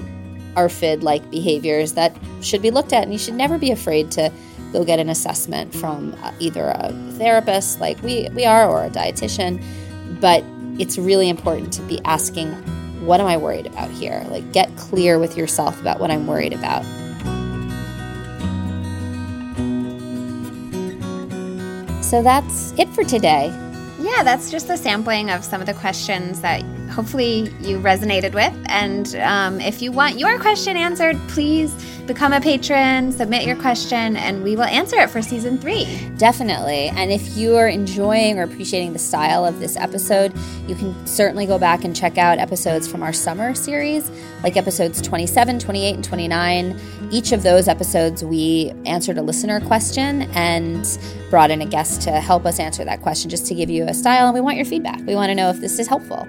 ARFID 0.54 1.02
like 1.02 1.28
behaviors 1.30 1.92
that 1.92 2.16
should 2.40 2.62
be 2.62 2.70
looked 2.70 2.92
at, 2.92 3.04
and 3.04 3.12
you 3.12 3.18
should 3.18 3.35
never 3.35 3.59
be 3.59 3.70
afraid 3.70 4.11
to 4.12 4.33
go 4.72 4.85
get 4.85 4.98
an 4.98 5.09
assessment 5.09 5.74
from 5.74 6.14
uh, 6.22 6.33
either 6.38 6.68
a 6.68 6.92
therapist 7.12 7.80
like 7.80 8.00
we, 8.02 8.28
we 8.35 8.44
are 8.44 8.68
or 8.68 8.85
a 8.85 8.90
dietitian. 8.90 9.62
But 10.20 10.44
it's 10.80 10.96
really 10.96 11.28
important 11.28 11.72
to 11.74 11.82
be 11.82 12.00
asking, 12.06 12.50
what 13.04 13.20
am 13.20 13.26
I 13.26 13.36
worried 13.36 13.66
about 13.66 13.90
here? 13.90 14.24
Like, 14.30 14.50
get 14.52 14.74
clear 14.78 15.18
with 15.18 15.36
yourself 15.36 15.78
about 15.78 16.00
what 16.00 16.10
I'm 16.10 16.26
worried 16.26 16.54
about. 16.54 16.82
So 22.02 22.22
that's 22.22 22.72
it 22.78 22.88
for 22.88 23.04
today. 23.04 23.48
Yeah, 24.00 24.22
that's 24.22 24.50
just 24.50 24.70
a 24.70 24.76
sampling 24.78 25.30
of 25.30 25.44
some 25.44 25.60
of 25.60 25.66
the 25.66 25.74
questions 25.74 26.40
that 26.40 26.62
hopefully 26.90 27.53
you 27.61 27.79
resonated 27.79 28.35
with. 28.35 28.55
And 28.66 29.14
um, 29.16 29.61
if 29.61 29.81
you 29.81 29.92
want 29.92 30.18
your 30.18 30.38
question 30.38 30.76
answered, 30.76 31.16
please 31.29 31.72
become 32.07 32.33
a 32.33 32.40
patron, 32.40 33.12
submit 33.12 33.46
your 33.46 33.55
question, 33.55 34.16
and 34.16 34.42
we 34.42 34.57
will 34.57 34.64
answer 34.64 34.96
it 34.96 35.09
for 35.11 35.22
season 35.22 35.57
three. 35.59 36.11
Definitely. 36.18 36.88
And 36.88 37.12
if 37.12 37.37
you 37.37 37.57
are 37.57 37.68
enjoying 37.68 38.37
or 38.37 38.42
appreciating 38.42 38.92
the 38.92 38.98
style 38.98 39.44
of 39.44 39.61
this 39.61 39.76
episode, 39.76 40.33
you 40.66 40.74
can 40.74 41.07
certainly 41.07 41.46
go 41.46 41.57
back 41.57 41.85
and 41.85 41.94
check 41.94 42.18
out 42.18 42.38
episodes 42.38 42.88
from 42.88 43.05
our 43.05 43.12
summer 43.12 43.55
series, 43.55 44.11
like 44.42 44.57
episodes 44.57 45.00
27, 45.00 45.61
28, 45.61 45.94
and 45.94 46.05
29. 46.05 46.81
Each 47.12 47.31
of 47.31 47.44
those 47.44 47.68
episodes, 47.68 48.24
we 48.24 48.72
answered 48.87 49.16
a 49.16 49.22
listener 49.22 49.61
question 49.61 50.22
and 50.35 50.98
brought 51.31 51.53
in 51.53 51.62
a 51.62 51.66
guest 51.66 52.03
to 52.03 52.11
help 52.12 52.44
us 52.44 52.59
answer 52.59 52.85
that 52.85 53.03
question 53.03 53.31
just 53.31 53.46
to 53.46 53.55
give 53.55 53.70
you 53.70 53.85
a 53.85 53.94
style. 53.94 54.26
And 54.26 54.35
we 54.35 54.40
want 54.40 54.57
your 54.57 54.66
feedback. 54.66 55.00
We 55.07 55.14
want 55.14 55.31
to 55.31 55.35
know 55.37 55.48
if 55.50 55.61
this 55.61 55.79
is 55.79 55.87
helpful. 55.87 56.26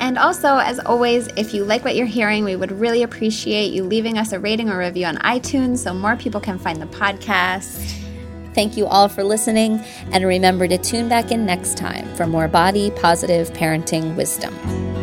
And 0.00 0.18
also, 0.18 0.56
as 0.56 0.78
always, 0.80 1.28
if 1.36 1.54
you 1.54 1.64
like 1.64 1.84
what 1.84 1.96
you're 1.96 2.06
hearing, 2.06 2.44
we 2.44 2.56
would 2.56 2.72
really 2.72 3.02
appreciate 3.02 3.72
you 3.72 3.84
leaving 3.84 4.18
us 4.18 4.32
a 4.32 4.38
rating 4.38 4.70
or 4.70 4.78
review 4.78 5.06
on 5.06 5.16
iTunes 5.18 5.78
so 5.78 5.94
more 5.94 6.16
people 6.16 6.40
can 6.40 6.58
find 6.58 6.80
the 6.80 6.86
podcast. 6.86 7.94
Thank 8.54 8.76
you 8.76 8.86
all 8.86 9.08
for 9.08 9.22
listening, 9.22 9.80
and 10.12 10.24
remember 10.24 10.66
to 10.66 10.78
tune 10.78 11.08
back 11.10 11.30
in 11.30 11.44
next 11.44 11.76
time 11.76 12.06
for 12.14 12.26
more 12.26 12.48
body 12.48 12.90
positive 12.92 13.50
parenting 13.52 14.16
wisdom. 14.16 14.95